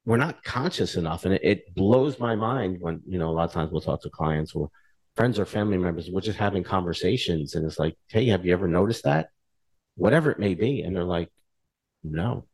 we're 0.05 0.17
not 0.19 0.45
conscious 0.45 0.97
enough. 0.97 1.25
And 1.25 1.35
it, 1.35 1.41
it, 1.43 1.75
blows 1.75 2.19
my 2.19 2.35
mind 2.35 2.79
when, 2.81 3.01
you 3.07 3.19
know, 3.19 3.31
a 3.31 3.33
lot 3.33 3.45
of 3.45 3.53
times 3.53 3.73
we'll 3.73 3.81
talk 3.81 4.03
to 4.03 4.11
clients 4.11 4.55
or 4.55 4.71
friends 5.17 5.39
or 5.39 5.47
family 5.47 5.79
members, 5.79 6.11
we're 6.11 6.21
just 6.21 6.39
having 6.39 6.63
conversations 6.63 7.55
and 7.55 7.65
it's 7.65 7.79
like, 7.79 7.97
hey, 8.09 8.27
have 8.27 8.45
you 8.45 8.53
ever 8.53 8.69
noticed 8.69 9.05
that? 9.05 9.31
Whatever 9.97 10.31
it 10.31 10.39
may 10.39 10.55
be. 10.55 10.83
And 10.83 10.95
they're 10.95 11.05
like, 11.05 11.31
no. 12.03 12.45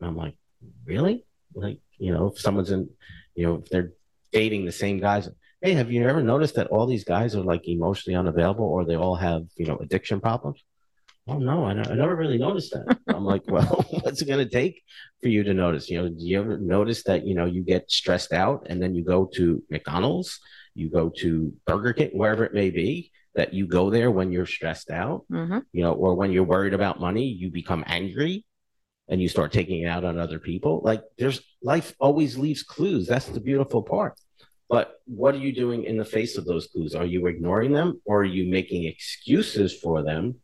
And 0.00 0.08
I'm 0.08 0.16
like, 0.16 0.36
really? 0.84 1.24
Like, 1.54 1.80
you 1.98 2.12
know, 2.12 2.28
if 2.28 2.38
someone's 2.38 2.70
in, 2.70 2.88
you 3.34 3.46
know, 3.46 3.54
if 3.56 3.70
they're 3.70 3.92
dating 4.32 4.64
the 4.64 4.72
same 4.72 5.00
guys, 5.00 5.28
hey, 5.60 5.72
have 5.74 5.90
you 5.90 6.06
ever 6.06 6.22
noticed 6.22 6.54
that 6.54 6.68
all 6.68 6.86
these 6.86 7.04
guys 7.04 7.34
are 7.34 7.42
like 7.42 7.66
emotionally 7.66 8.16
unavailable 8.16 8.64
or 8.64 8.84
they 8.84 8.96
all 8.96 9.16
have, 9.16 9.46
you 9.56 9.66
know, 9.66 9.78
addiction 9.78 10.20
problems? 10.20 10.62
Oh 11.30 11.38
no, 11.38 11.64
I, 11.64 11.70
I 11.70 11.94
never 11.94 12.16
really 12.16 12.38
noticed 12.38 12.72
that. 12.72 12.98
I'm 13.08 13.24
like, 13.24 13.42
well, 13.48 13.84
what's 14.02 14.20
it 14.20 14.26
going 14.26 14.44
to 14.44 14.50
take 14.50 14.82
for 15.22 15.28
you 15.28 15.42
to 15.44 15.54
notice? 15.54 15.88
You 15.88 16.02
know, 16.02 16.08
do 16.08 16.24
you 16.24 16.40
ever 16.40 16.58
notice 16.58 17.02
that, 17.04 17.26
you 17.26 17.34
know, 17.34 17.46
you 17.46 17.62
get 17.62 17.90
stressed 17.90 18.32
out 18.32 18.66
and 18.68 18.82
then 18.82 18.94
you 18.94 19.04
go 19.04 19.30
to 19.34 19.62
McDonald's, 19.70 20.40
you 20.74 20.90
go 20.90 21.10
to 21.18 21.52
Burger 21.66 21.92
King, 21.92 22.10
wherever 22.12 22.44
it 22.44 22.54
may 22.54 22.70
be, 22.70 23.12
that 23.34 23.54
you 23.54 23.66
go 23.66 23.90
there 23.90 24.10
when 24.10 24.32
you're 24.32 24.46
stressed 24.46 24.90
out, 24.90 25.24
mm-hmm. 25.30 25.58
you 25.72 25.82
know, 25.82 25.92
or 25.92 26.14
when 26.14 26.32
you're 26.32 26.44
worried 26.44 26.74
about 26.74 27.00
money, 27.00 27.26
you 27.26 27.50
become 27.50 27.84
angry 27.86 28.44
and 29.08 29.20
you 29.20 29.28
start 29.28 29.52
taking 29.52 29.82
it 29.82 29.86
out 29.86 30.04
on 30.04 30.18
other 30.18 30.38
people. 30.38 30.80
Like 30.84 31.02
there's 31.18 31.40
life 31.62 31.94
always 32.00 32.36
leaves 32.36 32.62
clues. 32.62 33.06
That's 33.06 33.26
the 33.26 33.40
beautiful 33.40 33.82
part. 33.82 34.14
But 34.68 35.00
what 35.04 35.34
are 35.34 35.38
you 35.38 35.52
doing 35.52 35.82
in 35.84 35.96
the 35.96 36.04
face 36.04 36.38
of 36.38 36.44
those 36.44 36.68
clues? 36.68 36.94
Are 36.94 37.04
you 37.04 37.26
ignoring 37.26 37.72
them 37.72 38.00
or 38.04 38.20
are 38.20 38.24
you 38.24 38.48
making 38.48 38.84
excuses 38.84 39.76
for 39.76 40.04
them? 40.04 40.36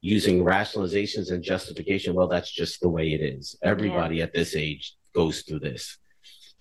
Using 0.00 0.44
rationalizations 0.44 1.30
and 1.30 1.42
justification. 1.42 2.14
Well, 2.14 2.28
that's 2.28 2.50
just 2.50 2.80
the 2.80 2.88
way 2.88 3.12
it 3.12 3.20
is. 3.20 3.56
Everybody 3.62 4.16
yeah. 4.16 4.24
at 4.24 4.32
this 4.32 4.56
age 4.56 4.94
goes 5.14 5.42
through 5.42 5.60
this. 5.60 5.98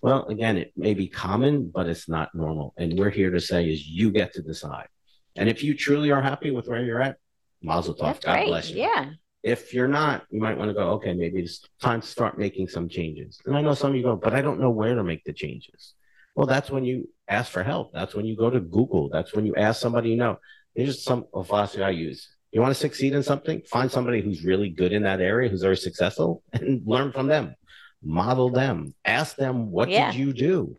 Well, 0.01 0.25
again, 0.27 0.57
it 0.57 0.71
may 0.77 0.93
be 0.93 1.07
common, 1.07 1.69
but 1.73 1.87
it's 1.87 2.07
not 2.07 2.33
normal. 2.33 2.73
And 2.77 2.97
we're 2.97 3.09
here 3.09 3.31
to 3.31 3.39
say 3.39 3.69
is 3.69 3.85
you 3.85 4.11
get 4.11 4.33
to 4.33 4.41
decide. 4.41 4.87
And 5.35 5.49
if 5.49 5.63
you 5.63 5.75
truly 5.75 6.11
are 6.11 6.21
happy 6.21 6.51
with 6.51 6.67
where 6.67 6.83
you're 6.83 7.01
at, 7.01 7.17
Mazel 7.61 7.93
tov. 7.93 7.99
That's 8.13 8.25
God 8.25 8.33
great. 8.33 8.47
bless 8.47 8.69
you. 8.69 8.81
Yeah. 8.81 9.11
If 9.43 9.73
you're 9.73 9.87
not, 9.87 10.25
you 10.29 10.41
might 10.41 10.57
want 10.57 10.69
to 10.69 10.73
go, 10.73 10.91
okay, 10.91 11.13
maybe 11.13 11.39
it's 11.39 11.65
time 11.81 12.01
to 12.01 12.07
start 12.07 12.37
making 12.37 12.67
some 12.67 12.89
changes. 12.89 13.39
And 13.45 13.55
I 13.55 13.61
know 13.61 13.73
some 13.73 13.91
of 13.91 13.95
you 13.95 14.03
go, 14.03 14.15
but 14.15 14.33
I 14.33 14.41
don't 14.41 14.59
know 14.59 14.69
where 14.69 14.95
to 14.95 15.03
make 15.03 15.23
the 15.23 15.33
changes. 15.33 15.93
Well, 16.35 16.45
that's 16.45 16.69
when 16.69 16.85
you 16.85 17.09
ask 17.27 17.51
for 17.51 17.63
help. 17.63 17.93
That's 17.93 18.15
when 18.15 18.25
you 18.25 18.35
go 18.35 18.49
to 18.49 18.59
Google. 18.59 19.09
That's 19.09 19.33
when 19.33 19.45
you 19.45 19.55
ask 19.55 19.79
somebody 19.79 20.09
you 20.09 20.17
know. 20.17 20.39
Here's 20.75 21.03
some 21.03 21.25
philosophy 21.31 21.83
I 21.83 21.89
use. 21.91 22.29
You 22.51 22.61
want 22.61 22.73
to 22.73 22.79
succeed 22.79 23.13
in 23.13 23.23
something? 23.23 23.61
Find 23.61 23.91
somebody 23.91 24.21
who's 24.21 24.43
really 24.43 24.69
good 24.69 24.91
in 24.91 25.03
that 25.03 25.21
area, 25.21 25.49
who's 25.49 25.61
very 25.61 25.77
successful, 25.77 26.43
and 26.53 26.81
learn 26.85 27.11
from 27.11 27.27
them. 27.27 27.55
Model 28.01 28.49
them. 28.49 28.93
Ask 29.05 29.35
them, 29.35 29.71
what 29.71 29.89
yeah. 29.89 30.11
did 30.11 30.19
you 30.19 30.33
do? 30.33 30.75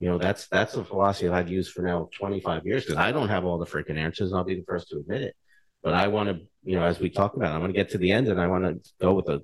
You 0.00 0.08
know, 0.08 0.18
that's 0.18 0.48
that's 0.48 0.74
a 0.74 0.84
philosophy 0.84 1.28
I've 1.28 1.48
used 1.48 1.72
for 1.72 1.82
now 1.82 2.08
25 2.18 2.66
years 2.66 2.84
because 2.84 2.96
I 2.96 3.12
don't 3.12 3.28
have 3.28 3.44
all 3.44 3.58
the 3.58 3.66
freaking 3.66 3.96
answers, 3.96 4.30
and 4.30 4.38
I'll 4.38 4.44
be 4.44 4.56
the 4.56 4.64
first 4.66 4.88
to 4.88 4.98
admit 4.98 5.22
it. 5.22 5.36
But 5.82 5.94
I 5.94 6.08
want 6.08 6.28
to, 6.28 6.44
you 6.64 6.76
know, 6.76 6.84
as 6.84 6.98
we 6.98 7.10
talk 7.10 7.36
about, 7.36 7.54
I 7.54 7.58
want 7.58 7.72
to 7.72 7.76
get 7.76 7.90
to 7.90 7.98
the 7.98 8.10
end, 8.10 8.28
and 8.28 8.40
I 8.40 8.48
want 8.48 8.64
to 8.64 8.90
go 9.00 9.14
with 9.14 9.28
a 9.28 9.42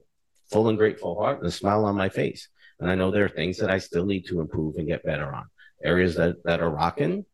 full 0.51 0.69
and 0.69 0.79
grateful 0.79 1.21
heart 1.21 1.39
and 1.39 1.47
a 1.47 1.51
smile 1.51 1.85
on 1.85 1.95
my 1.95 2.09
face. 2.09 2.49
And 2.81 2.91
I 2.91 2.95
know 2.95 3.11
there 3.11 3.25
are 3.25 3.29
things 3.29 3.59
that 3.59 3.71
I 3.71 3.79
still 3.79 4.07
need 4.07 4.27
to 4.27 4.41
improve 4.41 4.77
and 4.77 4.89
get 4.89 5.05
better 5.05 5.33
on. 5.33 5.45
Areas 5.85 6.17
that 6.17 6.43
that 6.45 6.61
are 6.61 6.71
rocking, 6.71 7.25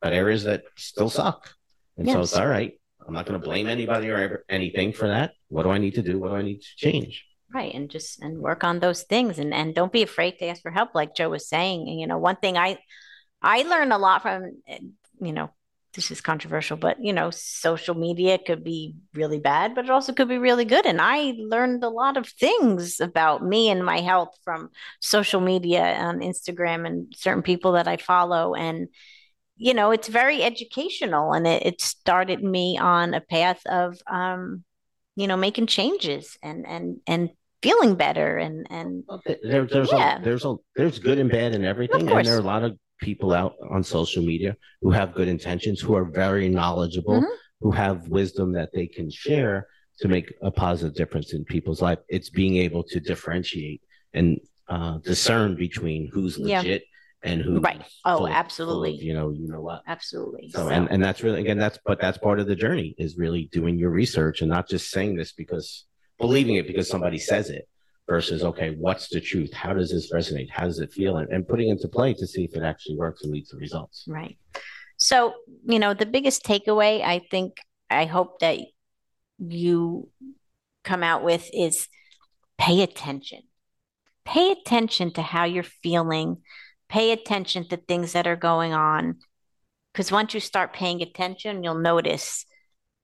but 0.00 0.12
areas 0.12 0.44
that 0.44 0.64
still 0.76 1.10
suck. 1.10 1.50
And 1.96 2.06
yes. 2.06 2.14
so 2.14 2.20
it's 2.22 2.36
all 2.36 2.46
right. 2.46 2.78
I'm 3.08 3.14
not 3.14 3.24
going 3.24 3.40
to 3.40 3.44
blame 3.44 3.66
anybody 3.66 4.10
or 4.10 4.44
anything 4.50 4.92
for 4.92 5.08
that. 5.08 5.32
What 5.48 5.62
do 5.62 5.70
I 5.70 5.78
need 5.78 5.94
to 5.94 6.02
do? 6.02 6.18
What 6.18 6.28
do 6.28 6.36
I 6.36 6.42
need 6.42 6.60
to 6.60 6.76
change? 6.76 7.24
Right. 7.52 7.74
And 7.74 7.88
just 7.88 8.20
and 8.20 8.38
work 8.38 8.62
on 8.62 8.80
those 8.80 9.04
things 9.04 9.38
and, 9.38 9.54
and 9.54 9.74
don't 9.74 9.90
be 9.90 10.02
afraid 10.02 10.38
to 10.38 10.46
ask 10.46 10.60
for 10.60 10.70
help, 10.70 10.94
like 10.94 11.16
Joe 11.16 11.30
was 11.30 11.48
saying. 11.48 11.88
And, 11.88 11.98
you 11.98 12.06
know, 12.06 12.18
one 12.18 12.36
thing 12.36 12.58
I 12.58 12.78
I 13.40 13.62
learned 13.62 13.94
a 13.94 13.98
lot 13.98 14.20
from 14.20 14.58
you 15.20 15.32
know, 15.32 15.50
this 15.94 16.10
is 16.10 16.20
controversial, 16.20 16.76
but 16.76 17.02
you 17.02 17.14
know, 17.14 17.30
social 17.30 17.94
media 17.94 18.38
could 18.38 18.62
be 18.62 18.94
really 19.14 19.40
bad, 19.40 19.74
but 19.74 19.86
it 19.86 19.90
also 19.90 20.12
could 20.12 20.28
be 20.28 20.36
really 20.36 20.66
good. 20.66 20.84
And 20.84 21.00
I 21.00 21.34
learned 21.38 21.82
a 21.84 21.88
lot 21.88 22.18
of 22.18 22.28
things 22.28 23.00
about 23.00 23.42
me 23.42 23.70
and 23.70 23.82
my 23.82 24.00
health 24.00 24.36
from 24.44 24.68
social 25.00 25.40
media 25.40 25.96
on 25.98 26.20
Instagram 26.20 26.86
and 26.86 27.10
certain 27.16 27.42
people 27.42 27.72
that 27.72 27.88
I 27.88 27.96
follow. 27.96 28.54
And 28.54 28.88
you 29.58 29.74
know, 29.74 29.90
it's 29.90 30.08
very 30.08 30.42
educational 30.42 31.32
and 31.32 31.46
it, 31.46 31.66
it 31.66 31.80
started 31.80 32.42
me 32.42 32.78
on 32.78 33.12
a 33.12 33.20
path 33.20 33.60
of, 33.66 33.98
um, 34.08 34.64
you 35.16 35.26
know, 35.26 35.36
making 35.36 35.66
changes 35.66 36.38
and, 36.42 36.64
and, 36.66 36.98
and 37.06 37.30
feeling 37.60 37.96
better 37.96 38.38
and, 38.38 38.68
and 38.70 39.02
there, 39.42 39.66
there's, 39.66 39.90
yeah. 39.90 40.20
a, 40.20 40.22
there's 40.22 40.44
a, 40.44 40.54
there's 40.76 41.00
good 41.00 41.18
and 41.18 41.30
bad 41.30 41.54
in 41.54 41.64
everything. 41.64 42.08
And 42.08 42.24
there 42.24 42.36
are 42.36 42.40
a 42.40 42.42
lot 42.42 42.62
of 42.62 42.78
people 43.00 43.32
out 43.32 43.54
on 43.68 43.82
social 43.82 44.22
media 44.22 44.56
who 44.80 44.92
have 44.92 45.12
good 45.12 45.28
intentions, 45.28 45.80
who 45.80 45.96
are 45.96 46.04
very 46.04 46.48
knowledgeable, 46.48 47.20
mm-hmm. 47.20 47.34
who 47.60 47.72
have 47.72 48.08
wisdom 48.08 48.52
that 48.52 48.70
they 48.72 48.86
can 48.86 49.10
share 49.10 49.66
to 49.98 50.06
make 50.06 50.32
a 50.42 50.52
positive 50.52 50.94
difference 50.94 51.32
in 51.32 51.44
people's 51.44 51.82
life. 51.82 51.98
It's 52.08 52.30
being 52.30 52.58
able 52.58 52.84
to 52.84 53.00
differentiate 53.00 53.82
and 54.14 54.38
uh, 54.68 54.98
discern 54.98 55.56
between 55.56 56.08
who's 56.12 56.38
legit 56.38 56.84
and 57.22 57.42
who 57.42 57.60
Right. 57.60 57.82
Oh, 58.04 58.26
absolutely. 58.26 58.92
you 58.92 59.12
know, 59.12 59.30
you 59.30 59.48
know 59.48 59.60
what. 59.60 59.82
Absolutely. 59.86 60.50
So, 60.50 60.58
So, 60.60 60.68
and, 60.68 60.88
and 60.90 61.02
that's 61.02 61.22
really, 61.22 61.40
you 61.40 61.44
know, 61.44 61.50
you 61.50 61.58
know 61.58 61.58
what. 61.58 61.58
Absolutely. 61.58 61.58
So, 61.58 61.58
So, 61.58 61.58
and, 61.58 61.58
and 61.58 61.58
that's 61.58 61.58
really, 61.58 61.58
again, 61.58 61.58
that's, 61.58 61.78
but 61.84 62.00
that's 62.00 62.18
part 62.18 62.38
of 62.40 62.46
the 62.46 62.56
journey 62.56 62.94
is 62.98 63.16
really 63.18 63.48
doing 63.52 63.78
your 63.78 63.90
research 63.90 64.40
and 64.40 64.50
not 64.50 64.68
just 64.68 64.90
saying 64.90 65.16
this 65.16 65.32
because 65.32 65.86
believing 66.18 66.56
it 66.56 66.66
because 66.66 66.88
somebody 66.88 67.18
says 67.18 67.50
it 67.50 67.68
versus, 68.08 68.42
okay, 68.42 68.74
what's 68.78 69.08
the 69.08 69.20
truth? 69.20 69.52
How 69.52 69.72
does 69.72 69.90
this 69.90 70.12
resonate? 70.12 70.48
How 70.50 70.64
does 70.64 70.78
it 70.78 70.92
feel? 70.92 71.18
And, 71.18 71.28
and 71.30 71.46
putting 71.46 71.68
into 71.68 71.88
play 71.88 72.14
to 72.14 72.26
see 72.26 72.44
if 72.44 72.54
it 72.54 72.62
actually 72.62 72.96
works 72.96 73.22
and 73.22 73.32
leads 73.32 73.50
to 73.50 73.56
results. 73.56 74.04
right. 74.08 74.38
So, 74.96 75.34
you 75.64 75.78
know, 75.78 75.94
the 75.94 76.06
biggest 76.06 76.44
takeaway 76.44 77.04
I 77.04 77.20
think 77.30 77.58
I 77.88 78.04
hope 78.06 78.40
that 78.40 78.58
you 79.38 80.08
come 80.84 81.04
out 81.04 81.22
with 81.22 81.48
is 81.52 81.86
pay 82.58 82.82
attention. 82.82 83.42
Pay 84.24 84.50
attention 84.50 85.12
to 85.12 85.22
how 85.22 85.44
you're 85.44 85.62
feeling. 85.62 86.38
Pay 86.88 87.12
attention 87.12 87.68
to 87.68 87.76
things 87.76 88.12
that 88.12 88.26
are 88.26 88.36
going 88.36 88.72
on. 88.72 89.16
Because 89.92 90.12
once 90.12 90.34
you 90.34 90.40
start 90.40 90.72
paying 90.72 91.02
attention, 91.02 91.62
you'll 91.62 91.74
notice 91.74 92.44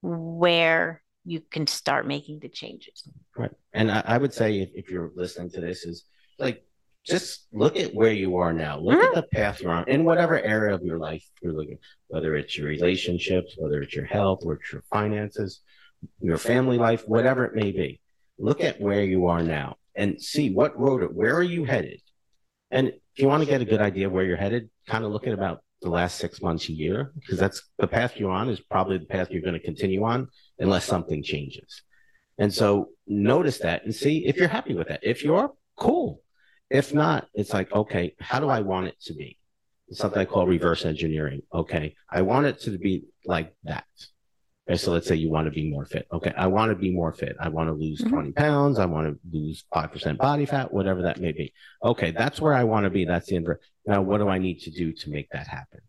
where 0.02 1.02
you 1.24 1.40
can 1.40 1.66
start 1.66 2.06
making 2.06 2.40
the 2.40 2.48
changes. 2.48 3.08
Right. 3.36 3.50
And 3.72 3.90
I, 3.90 4.02
I 4.06 4.18
would 4.18 4.32
say 4.32 4.60
if, 4.60 4.70
if 4.74 4.90
you're 4.90 5.10
listening 5.16 5.50
to 5.50 5.60
this 5.60 5.84
is 5.84 6.04
like, 6.38 6.64
just 7.04 7.46
look 7.52 7.76
at 7.76 7.94
where 7.94 8.12
you 8.12 8.38
are 8.38 8.52
now. 8.52 8.78
Look 8.78 8.94
at 8.94 9.10
mm-hmm. 9.10 9.14
the 9.16 9.26
path 9.34 9.60
you're 9.60 9.72
on 9.72 9.88
in 9.88 10.04
whatever 10.04 10.40
area 10.40 10.74
of 10.74 10.82
your 10.82 10.98
life 10.98 11.24
you're 11.42 11.52
looking, 11.52 11.78
whether 12.08 12.34
it's 12.34 12.56
your 12.56 12.68
relationships, 12.68 13.54
whether 13.58 13.82
it's 13.82 13.94
your 13.94 14.06
health, 14.06 14.40
or 14.44 14.54
it's 14.54 14.72
your 14.72 14.82
finances, 14.90 15.60
your 16.20 16.38
family 16.38 16.78
life, 16.78 17.02
whatever 17.06 17.44
it 17.44 17.54
may 17.54 17.72
be. 17.72 18.00
Look 18.38 18.62
at 18.62 18.80
where 18.80 19.04
you 19.04 19.26
are 19.26 19.42
now 19.42 19.76
and 19.94 20.20
see 20.20 20.50
what 20.50 20.78
road, 20.78 21.02
where 21.14 21.36
are 21.36 21.42
you 21.42 21.64
headed? 21.64 22.00
And 22.70 22.92
if 23.14 23.22
you 23.22 23.28
want 23.28 23.42
to 23.42 23.48
get 23.48 23.60
a 23.60 23.64
good 23.64 23.80
idea 23.80 24.06
of 24.06 24.12
where 24.12 24.24
you're 24.24 24.36
headed, 24.36 24.68
kind 24.88 25.04
of 25.04 25.12
look 25.12 25.26
at 25.26 25.32
about 25.32 25.60
the 25.82 25.88
last 25.88 26.18
six 26.18 26.42
months, 26.42 26.68
a 26.68 26.72
year, 26.72 27.12
because 27.14 27.38
that's 27.38 27.62
the 27.78 27.86
path 27.86 28.14
you're 28.16 28.30
on 28.30 28.48
is 28.48 28.58
probably 28.58 28.98
the 28.98 29.06
path 29.06 29.28
you're 29.30 29.42
going 29.42 29.54
to 29.54 29.60
continue 29.60 30.02
on 30.02 30.28
unless 30.58 30.84
something 30.84 31.22
changes. 31.22 31.82
And 32.38 32.52
so 32.52 32.88
notice 33.06 33.58
that 33.58 33.84
and 33.84 33.94
see 33.94 34.26
if 34.26 34.36
you're 34.36 34.48
happy 34.48 34.74
with 34.74 34.88
that. 34.88 35.00
If 35.02 35.22
you're 35.22 35.52
cool. 35.76 36.20
If 36.70 36.92
not, 36.92 37.28
it's 37.34 37.52
like, 37.52 37.70
okay, 37.72 38.14
how 38.18 38.40
do 38.40 38.48
I 38.48 38.62
want 38.62 38.88
it 38.88 39.00
to 39.02 39.14
be? 39.14 39.38
It's 39.86 40.00
something 40.00 40.18
I 40.18 40.24
call 40.24 40.46
reverse 40.46 40.84
engineering. 40.84 41.42
Okay, 41.52 41.94
I 42.10 42.22
want 42.22 42.46
it 42.46 42.60
to 42.62 42.76
be 42.78 43.04
like 43.26 43.54
that. 43.62 43.84
Okay, 44.66 44.78
so 44.78 44.92
let's 44.92 45.06
say 45.06 45.14
you 45.14 45.30
want 45.30 45.44
to 45.44 45.50
be 45.50 45.68
more 45.68 45.84
fit. 45.84 46.06
Okay, 46.10 46.32
I 46.36 46.46
want 46.46 46.70
to 46.70 46.74
be 46.74 46.90
more 46.90 47.12
fit. 47.12 47.36
I 47.38 47.50
want 47.50 47.68
to 47.68 47.74
lose 47.74 48.00
Mhm. 48.00 48.08
20 48.08 48.32
pounds. 48.32 48.78
I 48.78 48.86
want 48.86 49.06
to 49.08 49.20
lose 49.30 49.64
5% 49.70 50.18
body 50.18 50.46
fat, 50.46 50.72
whatever 50.72 51.02
that 51.02 51.20
may 51.20 51.32
be. 51.32 51.52
Okay, 51.84 52.12
that's 52.12 52.40
where 52.40 52.54
I 52.54 52.64
want 52.64 52.84
to 52.84 52.90
be. 52.90 53.04
That's 53.04 53.26
the 53.26 53.36
end. 53.36 53.46
Now, 53.86 54.00
what 54.00 54.18
do 54.18 54.28
I 54.28 54.38
need 54.38 54.60
to 54.60 54.70
do 54.70 54.92
to 54.92 55.10
make 55.10 55.28
that 55.30 55.46
happen? 55.46 55.80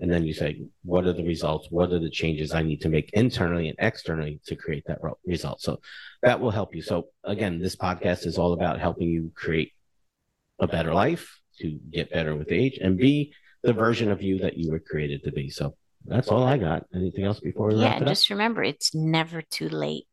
And 0.00 0.10
then 0.10 0.24
you 0.24 0.32
say, 0.32 0.62
what 0.82 1.04
are 1.04 1.12
the 1.12 1.24
results? 1.24 1.70
What 1.70 1.92
are 1.92 1.98
the 1.98 2.10
changes 2.10 2.52
I 2.52 2.62
need 2.62 2.80
to 2.80 2.88
make 2.88 3.10
internally 3.12 3.68
and 3.68 3.76
externally 3.78 4.40
to 4.46 4.56
create 4.56 4.84
that 4.86 5.00
result? 5.24 5.60
So 5.60 5.80
that 6.22 6.40
will 6.40 6.50
help 6.50 6.74
you. 6.74 6.82
So 6.82 7.08
again, 7.24 7.58
this 7.60 7.76
podcast 7.76 8.26
is 8.26 8.38
all 8.38 8.54
about 8.54 8.80
helping 8.80 9.08
you 9.08 9.30
create 9.34 9.72
a 10.58 10.66
better 10.66 10.94
life 10.94 11.40
to 11.58 11.78
get 11.90 12.10
better 12.10 12.34
with 12.34 12.50
age 12.50 12.78
and 12.80 12.96
be 12.96 13.34
the 13.62 13.72
version 13.72 14.10
of 14.10 14.22
you 14.22 14.38
that 14.38 14.56
you 14.56 14.70
were 14.70 14.80
created 14.80 15.22
to 15.24 15.32
be. 15.32 15.48
So 15.50 15.76
that's 16.04 16.28
all 16.28 16.42
I 16.42 16.58
got. 16.58 16.84
Anything 16.94 17.24
else 17.24 17.40
before 17.40 17.68
we 17.68 17.76
Yeah, 17.76 17.96
it 17.96 18.02
up? 18.02 18.08
just 18.08 18.30
remember 18.30 18.62
it's 18.62 18.94
never 18.94 19.42
too 19.42 19.68
late. 19.68 20.06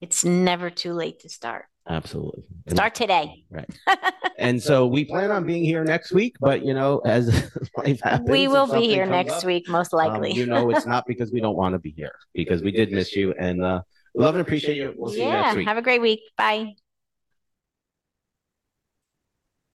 It's 0.00 0.24
never 0.24 0.70
too 0.70 0.92
late 0.92 1.20
to 1.20 1.28
start. 1.28 1.66
Absolutely. 1.88 2.44
And- 2.66 2.76
Start 2.76 2.94
today. 2.94 3.44
Right. 3.50 3.68
And 4.38 4.62
so 4.62 4.86
we 4.86 5.04
plan 5.04 5.32
on 5.32 5.44
being 5.44 5.64
here 5.64 5.82
next 5.82 6.12
week, 6.12 6.36
but 6.38 6.64
you 6.64 6.72
know, 6.72 7.00
as 7.00 7.26
life 7.76 8.00
happens, 8.00 8.30
we 8.30 8.46
will 8.46 8.72
be 8.72 8.86
here 8.86 9.04
next 9.04 9.32
up, 9.32 9.44
week, 9.44 9.68
most 9.68 9.92
um, 9.92 9.98
likely. 9.98 10.32
you 10.32 10.46
know, 10.46 10.70
it's 10.70 10.86
not 10.86 11.06
because 11.08 11.32
we 11.32 11.40
don't 11.40 11.56
want 11.56 11.72
to 11.72 11.80
be 11.80 11.90
here, 11.90 12.12
because 12.34 12.62
we 12.62 12.70
did 12.70 12.92
miss 12.92 13.16
you, 13.16 13.34
and 13.36 13.64
uh, 13.64 13.82
love 14.14 14.36
and 14.36 14.42
appreciate 14.42 14.76
you. 14.76 14.94
We'll 14.96 15.10
see 15.10 15.22
you 15.22 15.26
yeah. 15.26 15.42
next 15.42 15.56
week. 15.56 15.66
Have 15.66 15.76
a 15.76 15.82
great 15.82 16.00
week. 16.00 16.20
Bye. 16.36 16.74